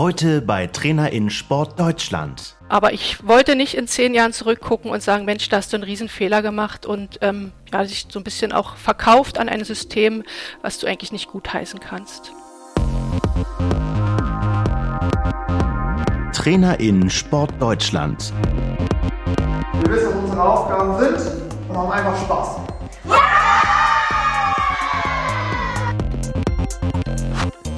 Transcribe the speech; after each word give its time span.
Heute 0.00 0.40
bei 0.40 0.66
Trainer 0.66 1.12
in 1.12 1.28
Sport 1.28 1.78
Deutschland. 1.78 2.56
Aber 2.70 2.94
ich 2.94 3.28
wollte 3.28 3.54
nicht 3.54 3.74
in 3.74 3.86
zehn 3.86 4.14
Jahren 4.14 4.32
zurückgucken 4.32 4.90
und 4.90 5.02
sagen, 5.02 5.26
Mensch, 5.26 5.46
da 5.50 5.58
hast 5.58 5.74
du 5.74 5.76
einen 5.76 5.84
Riesenfehler 5.84 6.40
gemacht 6.40 6.86
und 6.86 7.18
ähm, 7.20 7.52
ja, 7.70 7.84
sich 7.84 8.06
so 8.08 8.18
ein 8.18 8.24
bisschen 8.24 8.52
auch 8.52 8.76
verkauft 8.76 9.36
an 9.36 9.50
ein 9.50 9.62
System, 9.62 10.22
was 10.62 10.78
du 10.78 10.86
eigentlich 10.86 11.12
nicht 11.12 11.28
gutheißen 11.28 11.80
kannst. 11.80 12.32
Trainer 16.32 16.80
in 16.80 17.10
Sport 17.10 17.52
Deutschland. 17.60 18.32
Wir 19.82 19.92
wissen, 19.92 20.08
was 20.14 20.14
unsere 20.14 20.42
Aufgaben 20.42 20.98
sind 20.98 21.42
und 21.68 21.76
haben 21.76 21.92
einfach 21.92 22.18
Spaß. 22.22 22.69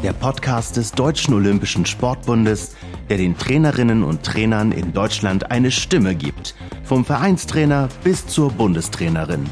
Der 0.02 0.12
Podcast 0.12 0.76
des 0.76 0.90
Deutschen 0.90 1.32
Olympischen 1.32 1.86
Sportbundes, 1.86 2.74
der 3.08 3.18
den 3.18 3.38
Trainerinnen 3.38 4.02
und 4.02 4.24
Trainern 4.24 4.72
in 4.72 4.92
Deutschland 4.92 5.52
eine 5.52 5.70
Stimme 5.70 6.16
gibt. 6.16 6.56
Vom 6.82 7.04
Vereinstrainer 7.04 7.88
bis 8.02 8.26
zur 8.26 8.50
Bundestrainerin. 8.50 9.48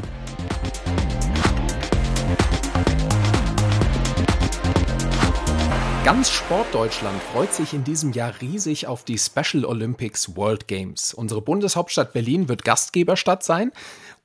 Ganz 6.04 6.30
Sportdeutschland 6.30 7.22
freut 7.32 7.54
sich 7.54 7.72
in 7.72 7.84
diesem 7.84 8.12
Jahr 8.12 8.32
riesig 8.40 8.88
auf 8.88 9.04
die 9.04 9.18
Special 9.18 9.64
Olympics 9.64 10.34
World 10.34 10.66
Games. 10.66 11.14
Unsere 11.14 11.40
Bundeshauptstadt 11.40 12.12
Berlin 12.12 12.48
wird 12.48 12.64
Gastgeberstadt 12.64 13.44
sein 13.44 13.70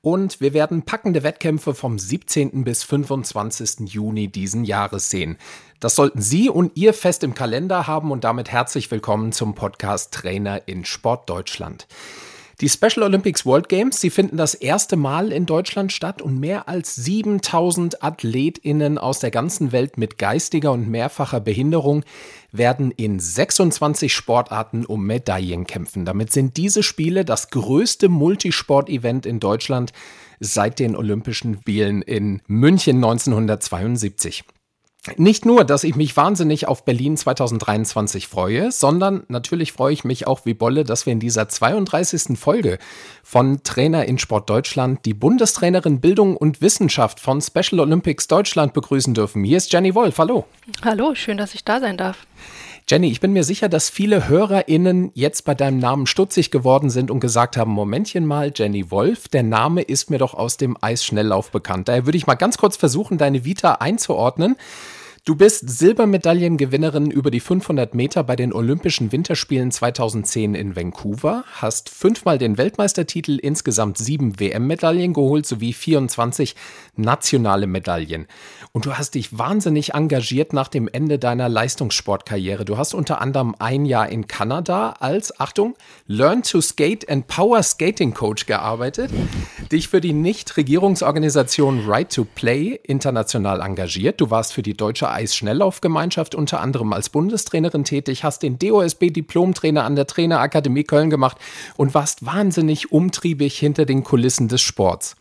und 0.05 0.39
wir 0.39 0.53
werden 0.53 0.83
packende 0.83 1.23
Wettkämpfe 1.23 1.73
vom 1.73 1.97
17. 1.97 2.63
bis 2.63 2.83
25. 2.83 3.91
Juni 3.91 4.27
diesen 4.27 4.63
Jahres 4.63 5.09
sehen. 5.09 5.35
Das 5.79 5.95
sollten 5.95 6.21
Sie 6.21 6.47
und 6.47 6.77
ihr 6.77 6.93
fest 6.93 7.23
im 7.23 7.33
Kalender 7.33 7.87
haben 7.87 8.11
und 8.11 8.23
damit 8.23 8.51
herzlich 8.51 8.91
willkommen 8.91 9.31
zum 9.31 9.55
Podcast 9.55 10.13
Trainer 10.13 10.67
in 10.67 10.85
Sport 10.85 11.27
Deutschland. 11.27 11.87
Die 12.61 12.69
Special 12.69 13.03
Olympics 13.03 13.45
World 13.45 13.67
Games, 13.67 13.99
sie 13.99 14.09
finden 14.09 14.37
das 14.37 14.53
erste 14.53 14.95
Mal 14.95 15.33
in 15.33 15.45
Deutschland 15.45 15.91
statt 15.91 16.21
und 16.21 16.39
mehr 16.39 16.69
als 16.69 16.95
7000 16.95 18.01
Athletinnen 18.01 18.97
aus 18.97 19.19
der 19.19 19.29
ganzen 19.29 19.73
Welt 19.73 19.97
mit 19.97 20.17
geistiger 20.17 20.71
und 20.71 20.87
mehrfacher 20.87 21.41
Behinderung 21.41 22.05
werden 22.53 22.91
in 22.91 23.19
26 23.19 24.13
Sportarten 24.13 24.85
um 24.85 25.05
Medaillen 25.05 25.67
kämpfen. 25.67 26.05
Damit 26.05 26.31
sind 26.31 26.55
diese 26.55 26.81
Spiele 26.81 27.25
das 27.25 27.49
größte 27.49 28.07
Multisport-Event 28.07 29.25
in 29.25 29.41
Deutschland 29.41 29.91
seit 30.39 30.79
den 30.79 30.95
Olympischen 30.95 31.55
Spielen 31.55 32.01
in 32.03 32.41
München 32.47 33.03
1972. 33.03 34.45
Nicht 35.17 35.45
nur, 35.45 35.63
dass 35.63 35.83
ich 35.83 35.95
mich 35.95 36.17
wahnsinnig 36.17 36.67
auf 36.67 36.83
Berlin 36.83 37.15
2023 37.15 38.27
freue, 38.27 38.71
sondern 38.71 39.23
natürlich 39.27 39.71
freue 39.71 39.93
ich 39.93 40.03
mich 40.03 40.25
auch 40.25 40.45
wie 40.45 40.53
Bolle, 40.53 40.83
dass 40.83 41.05
wir 41.05 41.13
in 41.13 41.19
dieser 41.19 41.47
32. 41.47 42.37
Folge 42.37 42.79
von 43.23 43.61
Trainer 43.63 44.05
in 44.05 44.17
Sport 44.17 44.49
Deutschland 44.49 45.05
die 45.05 45.13
Bundestrainerin 45.13 46.01
Bildung 46.01 46.35
und 46.35 46.61
Wissenschaft 46.61 47.19
von 47.19 47.41
Special 47.41 47.79
Olympics 47.79 48.27
Deutschland 48.27 48.73
begrüßen 48.73 49.13
dürfen. 49.13 49.43
Hier 49.43 49.57
ist 49.57 49.71
Jenny 49.71 49.93
Wolf. 49.93 50.17
Hallo. 50.17 50.45
Hallo, 50.83 51.13
schön, 51.13 51.37
dass 51.37 51.53
ich 51.53 51.63
da 51.63 51.79
sein 51.79 51.97
darf. 51.97 52.25
Jenny, 52.87 53.09
ich 53.09 53.19
bin 53.19 53.33
mir 53.33 53.43
sicher, 53.43 53.67
dass 53.67 53.89
viele 53.89 54.27
HörerInnen 54.27 55.09
jetzt 55.15 55.43
bei 55.43 55.55
deinem 55.55 55.79
Namen 55.79 56.05
stutzig 56.05 56.51
geworden 56.51 56.91
sind 56.91 57.09
und 57.09 57.19
gesagt 57.19 57.57
haben: 57.57 57.71
Momentchen 57.71 58.27
mal, 58.27 58.51
Jenny 58.55 58.91
Wolf, 58.91 59.27
der 59.27 59.41
Name 59.41 59.81
ist 59.81 60.11
mir 60.11 60.19
doch 60.19 60.35
aus 60.35 60.57
dem 60.57 60.77
Eisschnelllauf 60.79 61.49
bekannt. 61.49 61.87
Daher 61.87 62.05
würde 62.05 62.19
ich 62.19 62.27
mal 62.27 62.35
ganz 62.35 62.59
kurz 62.59 62.77
versuchen, 62.77 63.17
deine 63.17 63.43
Vita 63.43 63.73
einzuordnen. 63.73 64.55
Du 65.27 65.33
bist 65.33 65.67
Silbermedaillengewinnerin 65.67 67.09
über 67.09 67.31
die 67.31 67.39
500 67.39 67.95
Meter 67.95 68.23
bei 68.23 68.35
den 68.35 68.53
Olympischen 68.53 69.11
Winterspielen 69.11 69.71
2010 69.71 70.53
in 70.53 70.75
Vancouver, 70.75 71.43
hast 71.51 71.89
fünfmal 71.89 72.37
den 72.37 72.59
Weltmeistertitel, 72.59 73.39
insgesamt 73.39 73.97
sieben 73.97 74.39
WM-Medaillen 74.39 75.13
geholt 75.13 75.47
sowie 75.47 75.73
24 75.73 76.55
nationale 76.95 77.65
Medaillen. 77.65 78.27
Und 78.71 78.85
du 78.85 78.99
hast 78.99 79.15
dich 79.15 79.35
wahnsinnig 79.35 79.95
engagiert 79.95 80.53
nach 80.53 80.67
dem 80.67 80.87
Ende 80.87 81.17
deiner 81.17 81.49
Leistungssportkarriere. 81.49 82.63
Du 82.63 82.77
hast 82.77 82.93
unter 82.93 83.19
anderem 83.19 83.55
ein 83.57 83.85
Jahr 83.85 84.07
in 84.09 84.27
Kanada 84.27 84.91
als, 84.99 85.39
Achtung, 85.39 85.73
Learn 86.05 86.43
to 86.43 86.61
Skate 86.61 87.09
and 87.09 87.25
Power 87.25 87.63
Skating 87.63 88.13
Coach 88.13 88.45
gearbeitet, 88.45 89.09
dich 89.71 89.87
für 89.87 90.01
die 90.01 90.13
Nichtregierungsorganisation 90.13 91.89
Right 91.89 92.13
to 92.13 92.25
Play 92.25 92.79
international 92.83 93.61
engagiert. 93.61 94.21
Du 94.21 94.29
warst 94.29 94.53
für 94.53 94.61
die 94.61 94.77
deutsche 94.77 95.14
Eisschnelllaufgemeinschaft 95.15 96.35
unter 96.35 96.61
anderem 96.61 96.93
als 96.93 97.09
Bundestrainerin 97.09 97.83
tätig, 97.83 98.23
hast 98.23 98.43
den 98.43 98.59
DOSB-Diplomtrainer 98.59 99.83
an 99.83 99.95
der 99.95 100.05
Trainerakademie 100.05 100.83
Köln 100.83 101.09
gemacht 101.09 101.37
und 101.77 101.93
warst 101.93 102.25
wahnsinnig 102.25 102.91
umtriebig 102.91 103.57
hinter 103.57 103.85
den 103.85 104.03
Kulissen 104.03 104.47
des 104.47 104.61
Sports. 104.61 105.15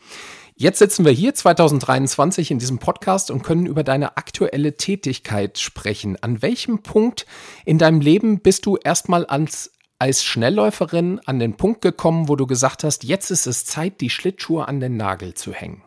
Jetzt 0.56 0.78
sitzen 0.78 1.05
wir 1.05 1.12
hier 1.12 1.34
2023 1.34 2.50
in 2.50 2.59
diesem 2.59 2.78
Podcast 2.78 3.31
und 3.31 3.43
können 3.43 3.66
über 3.66 3.82
deine 3.82 4.16
aktuelle 4.16 4.77
Tätigkeit 4.77 5.59
sprechen. 5.59 6.16
An 6.21 6.43
welchem 6.43 6.82
Punkt 6.82 7.26
in 7.65 7.78
deinem 7.78 8.00
Leben 8.00 8.41
bist 8.41 8.66
du 8.66 8.76
erstmal 8.76 9.26
als 9.26 9.72
als 9.99 10.25
Schnellläuferin 10.25 11.21
an 11.25 11.38
den 11.38 11.56
Punkt 11.56 11.81
gekommen, 11.81 12.28
wo 12.28 12.37
du 12.37 12.47
gesagt 12.47 12.84
hast, 12.84 13.05
jetzt 13.05 13.31
ist 13.31 13.47
es 13.47 13.65
Zeit, 13.65 14.00
die 14.00 14.11
Schlittschuhe 14.11 14.69
an 14.69 14.81
den 14.81 14.97
Nagel 14.97 15.34
zu 15.34 15.53
hängen? 15.53 15.82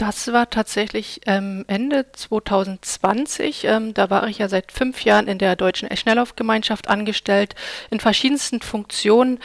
Das 0.00 0.32
war 0.32 0.48
tatsächlich 0.48 1.20
ähm, 1.26 1.66
Ende 1.68 2.10
2020. 2.10 3.64
Ähm, 3.64 3.92
da 3.92 4.08
war 4.08 4.26
ich 4.28 4.38
ja 4.38 4.48
seit 4.48 4.72
fünf 4.72 5.04
Jahren 5.04 5.28
in 5.28 5.36
der 5.36 5.56
Deutschen 5.56 5.94
Schnelllaufgemeinschaft 5.94 6.88
angestellt, 6.88 7.54
in 7.90 8.00
verschiedensten 8.00 8.62
Funktionen 8.62 9.40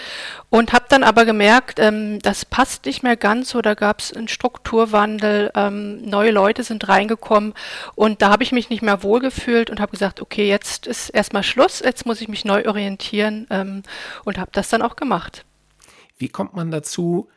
und 0.49 0.71
habe 0.71 0.85
dann 0.87 1.03
aber 1.03 1.25
gemerkt, 1.25 1.77
ähm, 1.79 2.19
das 2.21 2.45
passt 2.45 2.85
nicht 2.85 3.03
mehr 3.03 3.17
ganz. 3.17 3.51
Da 3.51 3.73
gab 3.73 3.99
es 3.99 4.13
einen 4.13 4.29
Strukturwandel, 4.29 5.51
ähm, 5.55 6.01
neue 6.03 6.31
Leute 6.31 6.63
sind 6.63 6.87
reingekommen 6.87 7.53
und 7.95 8.21
da 8.21 8.29
habe 8.29 8.43
ich 8.43 8.53
mich 8.53 8.69
nicht 8.69 8.81
mehr 8.81 9.03
wohlgefühlt 9.03 9.69
und 9.69 9.81
habe 9.81 9.91
gesagt, 9.91 10.21
okay, 10.21 10.47
jetzt 10.47 10.87
ist 10.87 11.09
erstmal 11.09 11.43
Schluss, 11.43 11.81
jetzt 11.81 12.05
muss 12.05 12.21
ich 12.21 12.29
mich 12.29 12.45
neu 12.45 12.65
orientieren 12.65 13.45
ähm, 13.49 13.83
und 14.23 14.37
habe 14.37 14.51
das 14.53 14.69
dann 14.69 14.81
auch 14.81 14.95
gemacht. 14.95 15.43
Wie 16.17 16.29
kommt 16.29 16.53
man 16.55 16.71
dazu, 16.71 17.27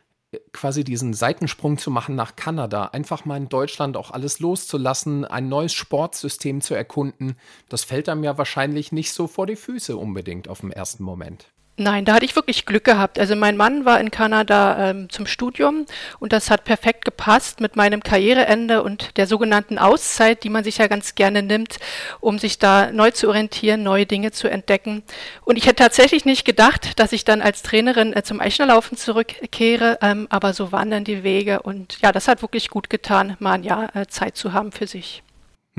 quasi 0.53 0.83
diesen 0.83 1.13
Seitensprung 1.13 1.77
zu 1.77 1.91
machen 1.91 2.15
nach 2.15 2.35
Kanada, 2.35 2.85
einfach 2.85 3.25
mal 3.25 3.37
in 3.37 3.49
Deutschland 3.49 3.97
auch 3.97 4.11
alles 4.11 4.39
loszulassen, 4.39 5.25
ein 5.25 5.49
neues 5.49 5.73
Sportsystem 5.73 6.61
zu 6.61 6.75
erkunden, 6.75 7.35
das 7.67 7.83
fällt 7.83 8.09
einem 8.09 8.23
ja 8.23 8.37
wahrscheinlich 8.37 8.91
nicht 8.91 9.13
so 9.13 9.27
vor 9.27 9.47
die 9.47 9.55
Füße 9.55 9.97
unbedingt 9.97 10.47
auf 10.47 10.61
den 10.61 10.71
ersten 10.71 11.03
Moment. 11.03 11.51
Nein, 11.79 12.03
da 12.03 12.15
hatte 12.15 12.25
ich 12.25 12.35
wirklich 12.35 12.65
Glück 12.65 12.83
gehabt. 12.83 13.17
Also 13.19 13.37
mein 13.37 13.55
Mann 13.55 13.85
war 13.85 14.01
in 14.01 14.11
Kanada 14.11 14.89
ähm, 14.89 15.09
zum 15.09 15.25
Studium 15.25 15.85
und 16.19 16.33
das 16.33 16.49
hat 16.49 16.65
perfekt 16.65 17.05
gepasst 17.05 17.61
mit 17.61 17.77
meinem 17.77 18.03
Karriereende 18.03 18.83
und 18.83 19.15
der 19.15 19.27
sogenannten 19.27 19.77
Auszeit, 19.77 20.43
die 20.43 20.49
man 20.49 20.65
sich 20.65 20.79
ja 20.79 20.87
ganz 20.87 21.15
gerne 21.15 21.41
nimmt, 21.41 21.77
um 22.19 22.37
sich 22.37 22.59
da 22.59 22.91
neu 22.91 23.11
zu 23.11 23.29
orientieren, 23.29 23.81
neue 23.81 24.05
Dinge 24.05 24.31
zu 24.31 24.49
entdecken. 24.49 25.03
Und 25.45 25.57
ich 25.57 25.67
hätte 25.67 25.83
tatsächlich 25.83 26.25
nicht 26.25 26.43
gedacht, 26.43 26.99
dass 26.99 27.13
ich 27.13 27.23
dann 27.23 27.41
als 27.41 27.63
Trainerin 27.63 28.11
äh, 28.11 28.23
zum 28.23 28.41
Eichnerlaufen 28.41 28.97
zurückkehre, 28.97 29.99
ähm, 30.01 30.27
aber 30.29 30.51
so 30.51 30.73
waren 30.73 30.91
dann 30.91 31.05
die 31.05 31.23
Wege 31.23 31.61
und 31.61 32.01
ja, 32.01 32.11
das 32.11 32.27
hat 32.27 32.41
wirklich 32.41 32.69
gut 32.69 32.89
getan, 32.89 33.37
mal 33.39 33.53
ein 33.53 33.63
Jahr 33.63 33.95
äh, 33.95 34.05
Zeit 34.07 34.35
zu 34.35 34.51
haben 34.51 34.73
für 34.73 34.85
sich. 34.85 35.23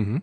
Mhm. 0.00 0.22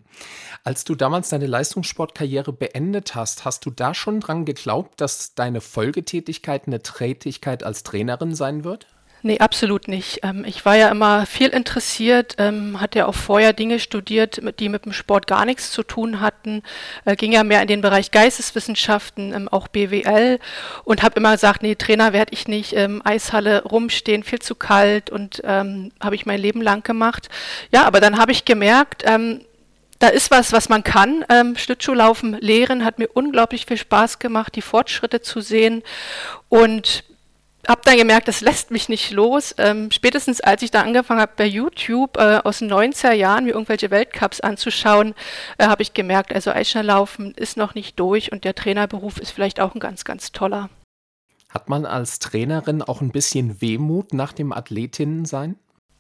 Als 0.64 0.84
du 0.84 0.96
damals 0.96 1.30
deine 1.30 1.48
Leistungssportkarriere 1.48 2.52
beendet 2.52 3.16
hast, 3.16 3.46
hast 3.46 3.66
du 3.66 3.70
da 3.70 3.94
schon 3.94 4.20
dran 4.20 4.46
geglaubt, 4.46 5.00
dass 5.02 5.36
deine 5.36 5.62
Folgetätigkeit 5.62 6.68
eine 6.68 6.82
Tätigkeit 6.82 7.64
als 7.64 7.84
Trainerin 7.84 8.36
sein 8.36 8.64
wird? 8.64 8.88
Nee, 9.24 9.40
absolut 9.40 9.88
nicht. 9.88 10.20
Ähm, 10.24 10.46
ich 10.46 10.64
war 10.64 10.76
ja 10.76 10.90
immer 10.90 11.26
viel 11.26 11.50
interessiert, 11.50 12.36
ähm, 12.38 12.80
hatte 12.80 13.00
ja 13.00 13.08
auch 13.08 13.16
vorher 13.16 13.52
Dinge 13.52 13.80
studiert, 13.80 14.42
die 14.60 14.70
mit 14.70 14.86
dem 14.86 14.94
Sport 14.94 15.26
gar 15.26 15.44
nichts 15.46 15.72
zu 15.72 15.82
tun 15.82 16.22
hatten, 16.22 16.62
äh, 17.06 17.16
ging 17.16 17.32
ja 17.32 17.44
mehr 17.44 17.62
in 17.62 17.68
den 17.68 17.82
Bereich 17.82 18.12
Geisteswissenschaften, 18.12 19.34
ähm, 19.34 19.50
auch 19.50 19.68
BWL 19.68 20.40
und 20.84 21.02
habe 21.02 21.20
immer 21.20 21.34
gesagt, 21.34 21.64
nee, 21.64 21.76
Trainer 21.76 22.14
werde 22.14 22.34
ich 22.34 22.48
nicht, 22.48 22.76
Eishalle 23.04 23.64
rumstehen, 23.64 24.24
viel 24.24 24.40
zu 24.40 24.56
kalt 24.56 25.10
und 25.10 25.42
habe 25.46 26.16
ich 26.16 26.26
mein 26.26 26.40
Leben 26.40 26.62
lang 26.62 26.84
gemacht. 26.84 27.30
Ja, 27.72 27.86
aber 27.86 28.00
dann 28.00 28.18
habe 28.18 28.32
ich 28.32 28.46
gemerkt, 28.46 29.04
da 30.00 30.08
ist 30.08 30.32
was, 30.32 30.52
was 30.52 30.70
man 30.70 30.84
kann. 30.84 31.26
Ähm, 31.30 31.56
Schlittschuhlaufen 31.58 32.34
lehren 32.40 32.86
hat 32.86 33.00
mir 33.00 33.08
unglaublich 33.14 33.66
viel 33.66 33.78
Spaß 33.78 34.20
gemacht, 34.20 34.56
die 34.56 34.62
Fortschritte 34.62 35.22
zu 35.22 35.42
sehen 35.42 35.84
und 36.50 37.04
habe 37.68 37.82
dann 37.84 37.98
gemerkt, 37.98 38.28
das 38.28 38.42
lässt 38.42 38.72
mich 38.72 38.88
nicht 38.88 39.12
los. 39.12 39.54
Ähm, 39.58 39.92
spätestens 39.92 40.40
als 40.40 40.62
ich 40.62 40.72
da 40.72 40.82
angefangen 40.82 41.20
habe, 41.20 41.34
bei 41.36 41.46
YouTube 41.46 42.18
äh, 42.18 42.40
aus 42.44 42.60
den 42.60 42.72
90er 42.72 43.12
Jahren 43.12 43.44
mir 43.44 43.52
irgendwelche 43.52 43.92
Weltcups 43.92 44.40
anzuschauen, 44.40 45.14
äh, 45.58 45.68
habe 45.68 45.82
ich 45.82 45.94
gemerkt, 45.94 46.34
also 46.34 46.52
Eisschnelllaufen 46.52 47.34
ist 47.34 47.58
noch 47.58 47.76
nicht 47.76 48.00
durch 48.00 48.32
und 48.32 48.46
der 48.46 48.56
Trainerberuf 48.56 49.18
ist 49.18 49.32
vielleicht 49.32 49.60
auch 49.60 49.76
ein 49.76 49.80
ganz, 49.80 50.06
ganz 50.06 50.32
toller. 50.32 50.70
Hat 51.50 51.70
man 51.70 51.86
als 51.86 52.20
Trainerin 52.20 52.82
auch 52.82 53.02
ein 53.02 53.12
bisschen 53.12 53.62
Wehmut 53.62 54.14
nach 54.14 54.34
dem 54.34 54.54
Athletinnen 54.54 55.26
sein? 55.26 55.58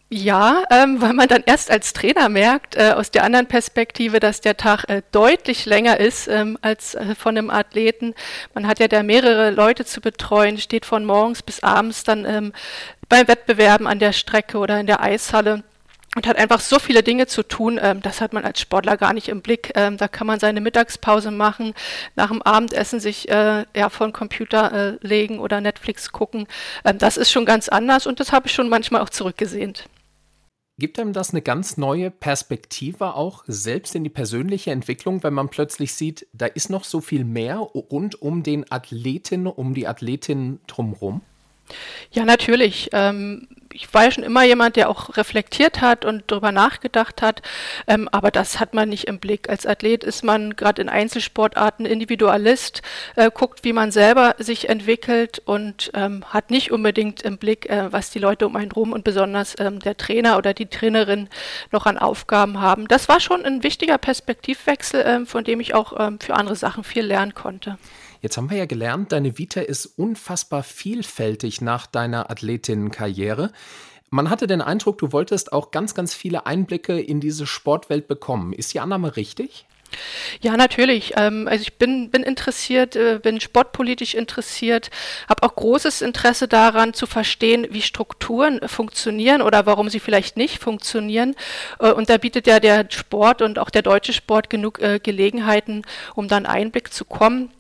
Ja, 0.10 0.64
ähm, 0.72 1.02
weil 1.02 1.12
man 1.12 1.28
dann 1.28 1.44
erst 1.46 1.70
als 1.70 1.92
Trainer 1.92 2.30
merkt, 2.30 2.78
äh, 2.78 2.94
aus 2.96 3.12
der 3.12 3.26
anderen 3.26 3.46
Perspektive, 3.48 4.22
dass 4.22 4.40
der 4.40 4.56
Tag 4.56 4.86
äh, 4.88 5.02
deutlich 5.12 5.66
länger 5.66 6.00
ist 6.00 6.30
ähm, 6.30 6.58
als 6.62 6.96
äh, 6.96 7.14
von 7.14 7.38
einem 7.38 7.50
Athleten. 7.50 8.16
Man 8.54 8.68
hat 8.68 8.80
ja 8.80 8.88
da 8.88 9.04
mehrere 9.04 9.52
Leute 9.52 9.84
zu 9.84 10.00
betreuen, 10.00 10.60
steht 10.60 10.86
von 10.86 11.04
morgens 11.04 11.44
bis 11.44 11.62
abends 11.62 12.06
dann 12.06 12.24
ähm, 12.24 12.54
bei 13.10 13.28
Wettbewerben 13.28 13.86
an 13.86 14.00
der 14.00 14.14
Strecke 14.14 14.60
oder 14.60 14.80
in 14.80 14.88
der 14.88 15.04
Eishalle 15.04 15.64
und 16.16 16.26
hat 16.26 16.38
einfach 16.38 16.62
so 16.62 16.80
viele 16.80 17.04
Dinge 17.04 17.28
zu 17.28 17.44
tun, 17.44 17.78
ähm, 17.82 18.02
das 18.02 18.22
hat 18.22 18.32
man 18.32 18.46
als 18.46 18.62
Sportler 18.62 18.96
gar 18.96 19.12
nicht 19.12 19.28
im 19.28 19.42
Blick. 19.42 19.74
Ähm, 19.76 19.98
da 19.98 20.08
kann 20.08 20.26
man 20.26 20.40
seine 20.40 20.62
Mittagspause 20.62 21.32
machen, 21.32 21.74
nach 22.16 22.30
dem 22.30 22.42
Abendessen 22.42 23.02
sich 23.02 23.28
äh, 23.28 23.66
ja, 23.76 23.90
vor 23.90 24.08
den 24.08 24.14
Computer 24.14 24.72
äh, 25.02 25.06
legen 25.06 25.40
oder 25.40 25.60
Netflix 25.60 26.14
gucken. 26.14 26.48
Ähm, 26.86 26.98
das 26.98 27.18
ist 27.18 27.30
schon 27.30 27.46
ganz 27.46 27.68
anders 27.68 28.08
und 28.08 28.22
das 28.22 28.32
habe 28.32 28.48
ich 28.48 28.54
schon 28.54 28.70
manchmal 28.70 29.02
auch 29.02 29.10
zurückgesehnt. 29.10 29.90
Gibt 30.80 31.00
einem 31.00 31.12
das 31.12 31.32
eine 31.32 31.42
ganz 31.42 31.78
neue 31.78 32.12
Perspektive 32.12 33.16
auch 33.16 33.44
selbst 33.48 33.96
in 33.96 34.04
die 34.04 34.12
persönliche 34.12 34.70
Entwicklung, 34.70 35.24
wenn 35.24 35.34
man 35.34 35.50
plötzlich 35.50 35.94
sieht, 35.94 36.28
da 36.34 36.46
ist 36.46 36.70
noch 36.70 36.84
so 36.84 37.02
viel 37.02 37.24
mehr 37.24 37.58
rund 37.58 38.22
um 38.22 38.44
den 38.44 38.72
Athletinnen, 38.72 39.48
um 39.48 39.74
die 39.74 39.88
Athletinnen 39.88 40.60
drumherum? 40.68 41.22
Ja, 42.12 42.26
natürlich. 42.26 42.90
Ähm, 42.94 43.48
ich 43.78 43.94
war 43.94 44.06
ja 44.06 44.12
schon 44.12 44.24
immer 44.24 44.44
jemand, 44.44 44.76
der 44.76 44.90
auch 44.90 45.18
reflektiert 45.18 45.82
hat 45.82 46.04
und 46.04 46.24
darüber 46.28 46.52
nachgedacht 46.52 47.22
hat, 47.22 47.44
ähm, 47.88 48.10
aber 48.12 48.32
das 48.32 48.60
hat 48.60 48.74
man 48.74 48.90
nicht 48.90 49.04
im 49.04 49.20
Blick. 49.20 49.50
Als 49.50 49.68
Athlet 49.68 50.04
ist 50.04 50.24
man 50.24 50.56
gerade 50.56 50.82
in 50.82 50.90
Einzelsportarten 50.90 51.86
Individualist, 51.86 52.82
äh, 53.16 53.30
guckt, 53.32 53.64
wie 53.64 53.74
man 53.74 53.92
selber 53.92 54.36
sich 54.40 54.68
entwickelt 54.68 55.44
und 55.46 55.92
ähm, 55.94 56.24
hat 56.26 56.50
nicht 56.50 56.72
unbedingt 56.72 57.22
im 57.22 57.38
Blick, 57.38 57.70
äh, 57.70 57.92
was 57.94 58.10
die 58.10 58.20
Leute 58.20 58.48
um 58.48 58.56
einen 58.56 58.72
rum 58.72 58.94
und 58.94 59.04
besonders 59.04 59.56
ähm, 59.60 59.80
der 59.80 59.96
Trainer 59.96 60.38
oder 60.38 60.56
die 60.56 60.66
Trainerin 60.66 61.30
noch 61.72 61.86
an 61.86 62.00
Aufgaben 62.00 62.60
haben. 62.60 62.88
Das 62.88 63.08
war 63.08 63.20
schon 63.20 63.46
ein 63.46 63.62
wichtiger 63.62 64.00
Perspektivwechsel, 64.00 65.02
äh, 65.02 65.26
von 65.28 65.44
dem 65.44 65.60
ich 65.60 65.76
auch 65.76 65.94
ähm, 66.00 66.20
für 66.20 66.34
andere 66.34 66.56
Sachen 66.56 66.84
viel 66.84 67.06
lernen 67.06 67.36
konnte. 67.36 67.78
Jetzt 68.22 68.38
haben 68.38 68.50
wir 68.50 68.58
ja 68.58 68.66
gelernt, 68.66 69.12
deine 69.12 69.38
Vita 69.38 69.62
ist 69.62 69.86
unfassbar 69.86 70.64
vielfältig 70.64 71.62
nach 71.62 71.88
deiner 71.88 72.30
Athletinnenkarriere. 72.32 73.52
Man 74.10 74.30
hatte 74.30 74.48
den 74.48 74.62
Eindruck, 74.62 74.98
du 75.00 75.12
wolltest 75.12 75.52
auch 75.52 75.72
ganz, 75.72 75.94
ganz 75.94 76.14
viele 76.14 76.46
Einblicke 76.46 77.00
in 77.00 77.20
diese 77.20 77.46
Sportwelt 77.46 78.08
bekommen. 78.08 78.54
Ist 78.54 78.74
die 78.74 78.80
Annahme 78.80 79.18
richtig? 79.18 79.66
Ja, 80.42 80.58
natürlich. 80.58 81.14
Ähm, 81.16 81.48
also 81.48 81.62
ich 81.62 81.78
bin, 81.78 82.10
bin 82.10 82.24
interessiert, 82.24 82.96
äh, 82.96 83.20
bin 83.22 83.40
sportpolitisch 83.40 84.16
interessiert, 84.16 84.90
habe 85.30 85.44
auch 85.44 85.56
großes 85.56 86.02
Interesse 86.02 86.48
daran 86.48 86.94
zu 86.94 87.06
verstehen, 87.06 87.68
wie 87.72 87.82
Strukturen 87.82 88.60
funktionieren 88.68 89.42
oder 89.42 89.66
warum 89.66 89.90
sie 89.90 90.00
vielleicht 90.00 90.38
nicht 90.38 90.60
funktionieren. 90.60 91.36
Äh, 91.80 91.92
und 91.92 92.10
da 92.10 92.18
bietet 92.18 92.48
ja 92.48 92.60
der 92.60 92.88
Sport 92.90 93.42
und 93.42 93.60
auch 93.60 93.70
der 93.70 93.82
deutsche 93.82 94.14
Sport 94.14 94.50
genug 94.50 94.80
äh, 94.80 95.00
Gelegenheiten, 95.00 95.84
um 96.16 96.28
dann 96.28 96.46
Einblick 96.46 96.94
zu 96.94 97.06
kommen. 97.06 97.52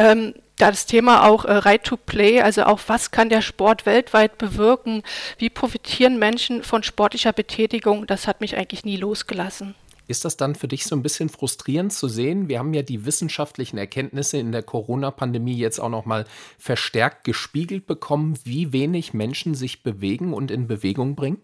Ähm, 0.00 0.34
das 0.56 0.86
Thema 0.86 1.26
auch 1.26 1.44
äh, 1.44 1.52
Right 1.52 1.84
to 1.84 1.96
Play, 1.96 2.40
also 2.40 2.64
auch 2.64 2.80
was 2.86 3.10
kann 3.10 3.28
der 3.28 3.42
Sport 3.42 3.84
weltweit 3.84 4.38
bewirken, 4.38 5.02
wie 5.38 5.50
profitieren 5.50 6.18
Menschen 6.18 6.62
von 6.62 6.82
sportlicher 6.82 7.32
Betätigung, 7.32 8.06
das 8.06 8.26
hat 8.26 8.40
mich 8.40 8.56
eigentlich 8.56 8.84
nie 8.84 8.96
losgelassen. 8.96 9.74
Ist 10.06 10.24
das 10.24 10.36
dann 10.36 10.54
für 10.54 10.68
dich 10.68 10.84
so 10.84 10.96
ein 10.96 11.02
bisschen 11.02 11.28
frustrierend 11.28 11.92
zu 11.92 12.08
sehen? 12.08 12.48
Wir 12.48 12.58
haben 12.58 12.74
ja 12.74 12.82
die 12.82 13.04
wissenschaftlichen 13.04 13.78
Erkenntnisse 13.78 14.38
in 14.38 14.52
der 14.52 14.62
Corona-Pandemie 14.62 15.56
jetzt 15.56 15.78
auch 15.78 15.88
noch 15.88 16.04
mal 16.04 16.24
verstärkt 16.58 17.24
gespiegelt 17.24 17.86
bekommen, 17.86 18.38
wie 18.44 18.72
wenig 18.72 19.14
Menschen 19.14 19.54
sich 19.54 19.82
bewegen 19.82 20.32
und 20.32 20.50
in 20.50 20.66
Bewegung 20.66 21.14
bringen. 21.14 21.40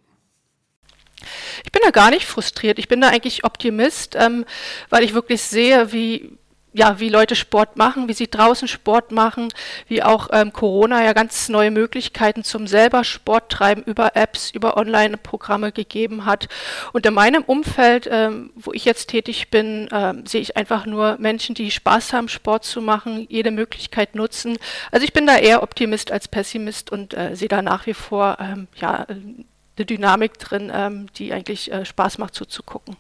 Ich 1.65 1.73
bin 1.73 1.83
da 1.85 1.91
gar 1.91 2.11
nicht 2.11 2.27
frustriert. 2.27 2.79
Ich 2.79 2.89
bin 2.89 3.01
da 3.01 3.09
eigentlich 3.09 3.45
Optimist, 3.45 4.17
ähm, 4.19 4.45
weil 4.91 5.05
ich 5.05 5.15
wirklich 5.15 5.43
sehe, 5.43 5.93
wie 5.93 6.37
ja, 6.77 7.01
wie 7.01 7.09
Leute 7.09 7.35
Sport 7.37 7.79
machen, 7.79 8.07
wie 8.07 8.13
sie 8.13 8.29
draußen 8.29 8.69
Sport 8.69 9.11
machen, 9.11 9.49
wie 9.89 10.03
auch 10.03 10.29
ähm, 10.31 10.53
Corona 10.53 11.03
ja 11.03 11.15
ganz 11.15 11.49
neue 11.49 11.71
Möglichkeiten 11.71 12.45
zum 12.45 12.67
selber 12.67 13.03
Sport 13.03 13.51
treiben 13.51 13.83
über 13.83 14.15
Apps, 14.15 14.51
über 14.51 14.77
Online-Programme 14.77 15.73
gegeben 15.73 16.27
hat. 16.27 16.49
Und 16.93 17.07
in 17.07 17.15
meinem 17.15 17.43
Umfeld, 17.45 18.07
ähm, 18.13 18.51
wo 18.55 18.75
ich 18.75 18.85
jetzt 18.85 19.07
tätig 19.09 19.51
bin, 19.51 19.89
ähm, 19.91 20.27
sehe 20.27 20.43
ich 20.43 20.59
einfach 20.59 20.85
nur 20.85 21.17
Menschen, 21.19 21.55
die 21.55 21.71
Spaß 21.71 22.13
haben, 22.13 22.29
Sport 22.29 22.65
zu 22.65 22.83
machen, 22.83 23.27
jede 23.31 23.51
Möglichkeit 23.51 24.15
nutzen. 24.15 24.59
Also 24.93 25.05
ich 25.05 25.15
bin 25.15 25.27
da 25.27 25.39
eher 25.39 25.63
Optimist 25.63 26.13
als 26.13 26.29
Pessimist 26.29 26.93
und 26.93 27.15
äh, 27.15 27.35
sehe 27.35 27.49
da 27.49 27.63
nach 27.63 27.87
wie 27.87 27.95
vor 27.95 28.37
ähm, 28.39 28.69
ja, 28.77 29.07
eine 29.09 29.87
Dynamik 29.87 30.39
drin, 30.39 30.71
ähm, 30.75 31.07
die 31.15 31.33
eigentlich 31.33 31.73
äh, 31.73 31.87
Spaß 31.87 32.19
macht 32.19 32.35
zuzugucken. 32.35 32.97